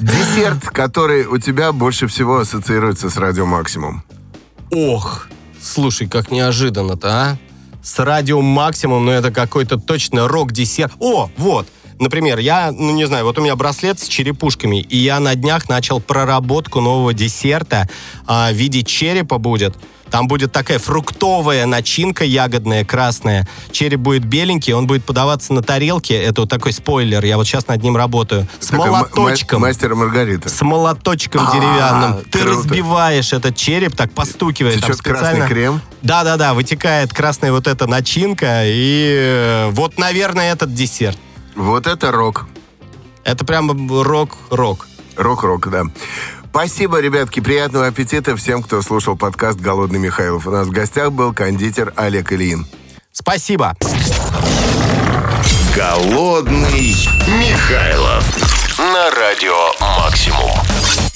Десерт, 0.00 0.64
который 0.70 1.26
у 1.26 1.38
тебя 1.38 1.72
больше 1.72 2.06
всего 2.08 2.40
ассоциируется 2.40 3.10
с 3.10 3.16
радио 3.16 3.46
Максимум. 3.46 4.02
Ох, 4.70 5.28
слушай, 5.62 6.08
как 6.08 6.30
неожиданно-то, 6.30 7.08
а? 7.08 7.38
С 7.82 7.98
радио 8.04 8.40
максимум, 8.40 9.04
ну 9.06 9.12
это 9.12 9.30
какой-то 9.30 9.78
точно 9.78 10.28
рок-десерт. 10.28 10.92
О, 10.98 11.30
вот, 11.36 11.66
например, 11.98 12.38
я, 12.38 12.70
ну 12.72 12.92
не 12.92 13.06
знаю, 13.06 13.24
вот 13.24 13.38
у 13.38 13.42
меня 13.42 13.56
браслет 13.56 13.98
с 14.00 14.08
черепушками, 14.08 14.80
и 14.80 14.96
я 14.96 15.20
на 15.20 15.34
днях 15.34 15.68
начал 15.68 16.00
проработку 16.00 16.80
нового 16.80 17.14
десерта 17.14 17.88
а, 18.26 18.50
в 18.50 18.54
виде 18.54 18.82
черепа 18.82 19.38
будет. 19.38 19.76
Там 20.10 20.26
будет 20.26 20.52
такая 20.52 20.78
фруктовая 20.78 21.66
начинка 21.66 22.24
ягодная, 22.24 22.82
красная. 22.82 23.46
Череп 23.72 24.00
будет 24.00 24.24
беленький, 24.24 24.72
он 24.72 24.86
будет 24.86 25.04
подаваться 25.04 25.52
на 25.52 25.62
тарелке. 25.62 26.14
Это 26.14 26.40
вот 26.42 26.50
такой 26.50 26.72
спойлер, 26.72 27.22
я 27.26 27.36
вот 27.36 27.46
сейчас 27.46 27.66
над 27.68 27.82
ним 27.82 27.94
работаю. 27.94 28.48
С 28.58 28.68
Такой 28.68 28.88
молоточком. 28.90 29.60
ма- 29.60 29.66
Мастер 29.68 29.94
Маргарита. 29.94 30.48
С 30.48 30.62
молоточком 30.62 31.46
А, 31.46 31.52
деревянным. 31.52 32.24
Ты 32.30 32.38
круто. 32.38 32.56
разбиваешь 32.58 33.34
этот 33.34 33.54
череп, 33.56 33.96
так 33.96 34.10
постукивая. 34.12 34.72
там 34.78 34.80
Течет 34.80 35.02
красный 35.02 35.26
специально. 35.26 35.46
крем? 35.48 35.80
Да-да-да, 36.02 36.54
вытекает 36.54 37.12
красная 37.12 37.52
вот 37.52 37.66
эта 37.66 37.86
начинка. 37.86 38.62
И 38.64 39.14
э, 39.18 39.68
вот, 39.70 39.98
наверное, 39.98 40.52
этот 40.52 40.74
десерт. 40.74 41.18
Вот 41.54 41.86
это 41.86 42.12
рок. 42.12 42.46
Это 43.24 43.44
прям 43.44 43.90
рок-рок. 44.02 44.86
Рок-рок, 45.16 45.68
да. 45.70 45.82
Спасибо, 46.50 47.00
ребятки. 47.00 47.40
Приятного 47.40 47.86
аппетита 47.86 48.36
всем, 48.36 48.62
кто 48.62 48.80
слушал 48.82 49.16
подкаст 49.16 49.58
«Голодный 49.58 49.98
Михайлов». 49.98 50.46
У 50.46 50.50
нас 50.50 50.66
в 50.66 50.70
гостях 50.70 51.12
был 51.12 51.34
кондитер 51.34 51.92
Олег 51.96 52.32
Ильин. 52.32 52.66
Спасибо. 53.12 53.76
Голодный 55.74 56.94
Михайлов 57.38 58.24
на 58.78 59.10
радио 59.10 59.72
«Максимум». 59.98 61.07